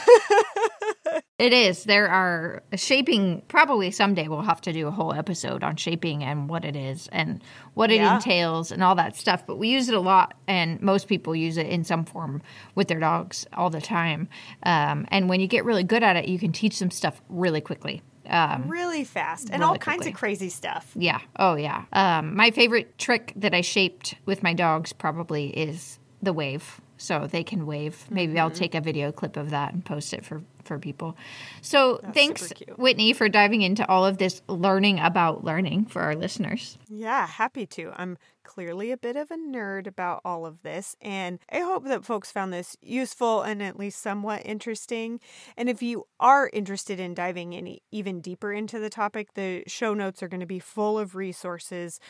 it 1.38 1.53
is. 1.53 1.85
There 1.85 2.09
are 2.09 2.62
shaping 2.74 3.42
probably 3.48 3.90
someday 3.90 4.29
we'll 4.29 4.42
have 4.42 4.61
to 4.62 4.72
do 4.72 4.87
a 4.87 4.90
whole 4.90 5.12
episode 5.12 5.64
on 5.64 5.76
shaping 5.76 6.22
and 6.22 6.48
what 6.48 6.64
it 6.64 6.76
is 6.76 7.09
and 7.12 7.42
what 7.74 7.90
it 7.90 7.96
yeah. 7.96 8.16
entails 8.16 8.70
and 8.70 8.83
all 8.83 8.94
that 8.96 9.16
stuff. 9.16 9.46
But 9.46 9.57
we 9.57 9.68
use 9.68 9.88
it 9.88 9.94
a 9.94 10.00
lot 10.00 10.35
and 10.46 10.81
most 10.83 11.09
people 11.09 11.35
use 11.35 11.57
it 11.57 11.66
in 11.66 11.85
some 11.85 12.05
form 12.05 12.42
with 12.74 12.88
their 12.88 13.00
dogs 13.00 13.46
all 13.55 13.70
the 13.70 13.81
time. 13.81 14.29
Um, 14.64 15.07
and 15.09 15.29
when 15.29 15.40
you 15.40 15.46
get 15.46 15.64
really 15.64 15.85
good 15.85 16.03
at 16.03 16.16
it, 16.16 16.29
you 16.29 16.38
can 16.38 16.53
teach 16.53 16.79
them 16.79 16.90
stuff 16.90 17.22
really 17.29 17.61
quickly. 17.61 18.03
Um, 18.30 18.68
really 18.68 19.04
fast 19.04 19.50
and 19.50 19.60
really 19.60 19.70
all 19.72 19.78
kinds 19.78 19.98
quickly. 19.98 20.12
of 20.12 20.16
crazy 20.16 20.48
stuff. 20.48 20.92
Yeah. 20.94 21.20
Oh, 21.36 21.56
yeah. 21.56 21.84
Um, 21.92 22.36
my 22.36 22.50
favorite 22.50 22.96
trick 22.98 23.32
that 23.36 23.54
I 23.54 23.60
shaped 23.60 24.14
with 24.24 24.42
my 24.42 24.54
dogs 24.54 24.92
probably 24.92 25.48
is 25.48 25.98
the 26.22 26.32
wave. 26.32 26.80
So 26.96 27.26
they 27.26 27.42
can 27.42 27.64
wave. 27.64 28.04
Maybe 28.10 28.34
mm-hmm. 28.34 28.40
I'll 28.40 28.50
take 28.50 28.74
a 28.74 28.80
video 28.80 29.10
clip 29.10 29.38
of 29.38 29.50
that 29.50 29.72
and 29.72 29.82
post 29.84 30.12
it 30.12 30.24
for 30.24 30.42
for 30.64 30.78
people. 30.78 31.16
So 31.62 31.98
That's 32.02 32.14
thanks, 32.14 32.52
Whitney, 32.76 33.14
for 33.14 33.28
diving 33.28 33.62
into 33.62 33.88
all 33.88 34.04
of 34.04 34.18
this 34.18 34.42
learning 34.46 35.00
about 35.00 35.42
learning 35.42 35.86
for 35.86 36.02
our 36.02 36.14
listeners. 36.14 36.78
Yeah, 36.88 37.26
happy 37.26 37.66
to. 37.66 37.92
I'm 37.96 38.18
clearly 38.50 38.90
a 38.90 38.96
bit 38.96 39.14
of 39.14 39.30
a 39.30 39.36
nerd 39.36 39.86
about 39.86 40.20
all 40.24 40.44
of 40.44 40.62
this, 40.62 40.96
and 41.00 41.38
I 41.52 41.60
hope 41.60 41.84
that 41.84 42.04
folks 42.04 42.32
found 42.32 42.52
this 42.52 42.76
useful 42.82 43.42
and 43.42 43.62
at 43.62 43.78
least 43.78 44.02
somewhat 44.02 44.42
interesting. 44.44 45.20
And 45.56 45.68
if 45.68 45.82
you 45.82 46.08
are 46.18 46.50
interested 46.52 46.98
in 46.98 47.14
diving 47.14 47.54
any 47.54 47.84
even 47.92 48.20
deeper 48.20 48.52
into 48.52 48.80
the 48.80 48.90
topic, 48.90 49.34
the 49.34 49.62
show 49.68 49.94
notes 49.94 50.20
are 50.20 50.26
going 50.26 50.40
to 50.40 50.46
be 50.46 50.58
full 50.58 50.98
of 50.98 51.14
resources, 51.14 52.00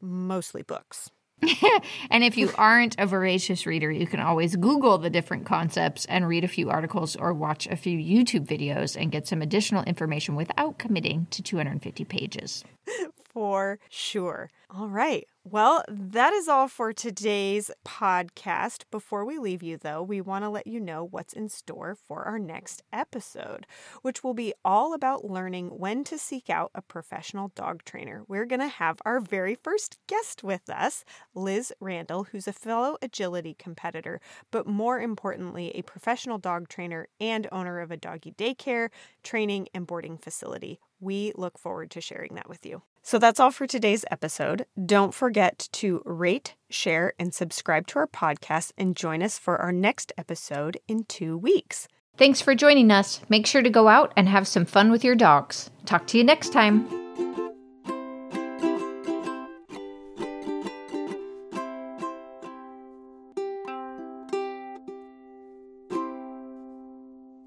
mostly 0.00 0.62
books. 0.62 1.10
and 2.10 2.22
if 2.22 2.36
you 2.36 2.50
aren't 2.54 2.94
a 3.00 3.06
voracious 3.06 3.66
reader, 3.66 3.90
you 3.90 4.06
can 4.06 4.20
always 4.20 4.54
Google 4.54 4.98
the 4.98 5.10
different 5.10 5.46
concepts 5.46 6.04
and 6.04 6.28
read 6.28 6.44
a 6.44 6.48
few 6.48 6.70
articles 6.70 7.16
or 7.16 7.34
watch 7.34 7.66
a 7.66 7.76
few 7.76 7.98
YouTube 7.98 8.46
videos 8.46 8.96
and 8.96 9.10
get 9.10 9.26
some 9.26 9.42
additional 9.42 9.82
information 9.82 10.36
without 10.36 10.78
committing 10.78 11.26
to 11.30 11.42
250 11.42 12.04
pages. 12.04 12.62
For 13.38 13.78
sure. 13.88 14.50
All 14.68 14.88
right. 14.88 15.24
Well, 15.44 15.84
that 15.88 16.32
is 16.32 16.48
all 16.48 16.66
for 16.66 16.92
today's 16.92 17.70
podcast. 17.86 18.82
Before 18.90 19.24
we 19.24 19.38
leave 19.38 19.62
you, 19.62 19.76
though, 19.76 20.02
we 20.02 20.20
want 20.20 20.42
to 20.44 20.48
let 20.48 20.66
you 20.66 20.80
know 20.80 21.04
what's 21.04 21.32
in 21.32 21.48
store 21.48 21.94
for 21.94 22.24
our 22.24 22.40
next 22.40 22.82
episode, 22.92 23.64
which 24.02 24.24
will 24.24 24.34
be 24.34 24.54
all 24.64 24.92
about 24.92 25.24
learning 25.24 25.68
when 25.68 26.02
to 26.02 26.18
seek 26.18 26.50
out 26.50 26.72
a 26.74 26.82
professional 26.82 27.52
dog 27.54 27.84
trainer. 27.84 28.24
We're 28.26 28.44
going 28.44 28.58
to 28.58 28.66
have 28.66 28.98
our 29.06 29.20
very 29.20 29.54
first 29.54 29.98
guest 30.08 30.42
with 30.42 30.68
us, 30.68 31.04
Liz 31.32 31.72
Randall, 31.78 32.24
who's 32.24 32.48
a 32.48 32.52
fellow 32.52 32.98
agility 33.00 33.54
competitor, 33.56 34.20
but 34.50 34.66
more 34.66 35.00
importantly, 35.00 35.70
a 35.76 35.82
professional 35.82 36.38
dog 36.38 36.68
trainer 36.68 37.06
and 37.20 37.46
owner 37.52 37.78
of 37.78 37.92
a 37.92 37.96
doggy 37.96 38.32
daycare, 38.32 38.88
training, 39.22 39.68
and 39.72 39.86
boarding 39.86 40.18
facility. 40.18 40.80
We 40.98 41.32
look 41.36 41.56
forward 41.56 41.92
to 41.92 42.00
sharing 42.00 42.34
that 42.34 42.48
with 42.48 42.66
you. 42.66 42.82
So 43.08 43.18
that's 43.18 43.40
all 43.40 43.50
for 43.50 43.66
today's 43.66 44.04
episode. 44.10 44.66
Don't 44.84 45.14
forget 45.14 45.70
to 45.72 46.02
rate, 46.04 46.56
share, 46.68 47.14
and 47.18 47.32
subscribe 47.32 47.86
to 47.86 48.00
our 48.00 48.06
podcast 48.06 48.72
and 48.76 48.94
join 48.94 49.22
us 49.22 49.38
for 49.38 49.56
our 49.56 49.72
next 49.72 50.12
episode 50.18 50.76
in 50.86 51.04
two 51.04 51.38
weeks. 51.38 51.88
Thanks 52.18 52.42
for 52.42 52.54
joining 52.54 52.90
us. 52.90 53.22
Make 53.30 53.46
sure 53.46 53.62
to 53.62 53.70
go 53.70 53.88
out 53.88 54.12
and 54.14 54.28
have 54.28 54.46
some 54.46 54.66
fun 54.66 54.90
with 54.90 55.04
your 55.04 55.14
dogs. 55.14 55.70
Talk 55.86 56.06
to 56.08 56.18
you 56.18 56.24
next 56.24 56.52
time. 56.52 57.07